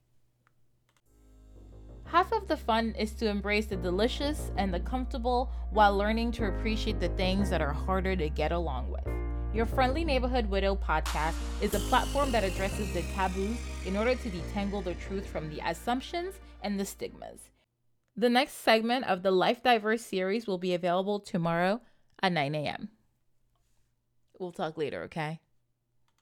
Half 2.04 2.30
of 2.32 2.46
the 2.46 2.56
fun 2.56 2.94
is 2.96 3.10
to 3.14 3.28
embrace 3.28 3.66
the 3.66 3.74
delicious 3.74 4.52
and 4.56 4.72
the 4.72 4.78
comfortable 4.78 5.50
while 5.72 5.94
learning 5.96 6.30
to 6.32 6.46
appreciate 6.46 7.00
the 7.00 7.08
things 7.10 7.50
that 7.50 7.60
are 7.60 7.72
harder 7.72 8.14
to 8.14 8.28
get 8.28 8.52
along 8.52 8.92
with. 8.92 9.04
Your 9.52 9.66
Friendly 9.66 10.04
Neighborhood 10.04 10.46
Widow 10.46 10.76
podcast 10.76 11.34
is 11.60 11.74
a 11.74 11.80
platform 11.90 12.30
that 12.30 12.44
addresses 12.44 12.94
the 12.94 13.02
taboos 13.14 13.58
in 13.84 13.96
order 13.96 14.14
to 14.14 14.30
detangle 14.30 14.84
the 14.84 14.94
truth 14.94 15.26
from 15.26 15.50
the 15.50 15.60
assumptions 15.68 16.36
and 16.62 16.78
the 16.78 16.84
stigmas. 16.84 17.50
The 18.14 18.30
next 18.30 18.52
segment 18.52 19.06
of 19.06 19.24
the 19.24 19.32
Life 19.32 19.64
Diverse 19.64 20.02
series 20.02 20.46
will 20.46 20.58
be 20.58 20.74
available 20.74 21.18
tomorrow 21.18 21.80
at 22.22 22.30
9 22.30 22.54
a.m. 22.54 22.90
We'll 24.38 24.52
talk 24.52 24.78
later, 24.78 25.02
okay? 25.04 25.40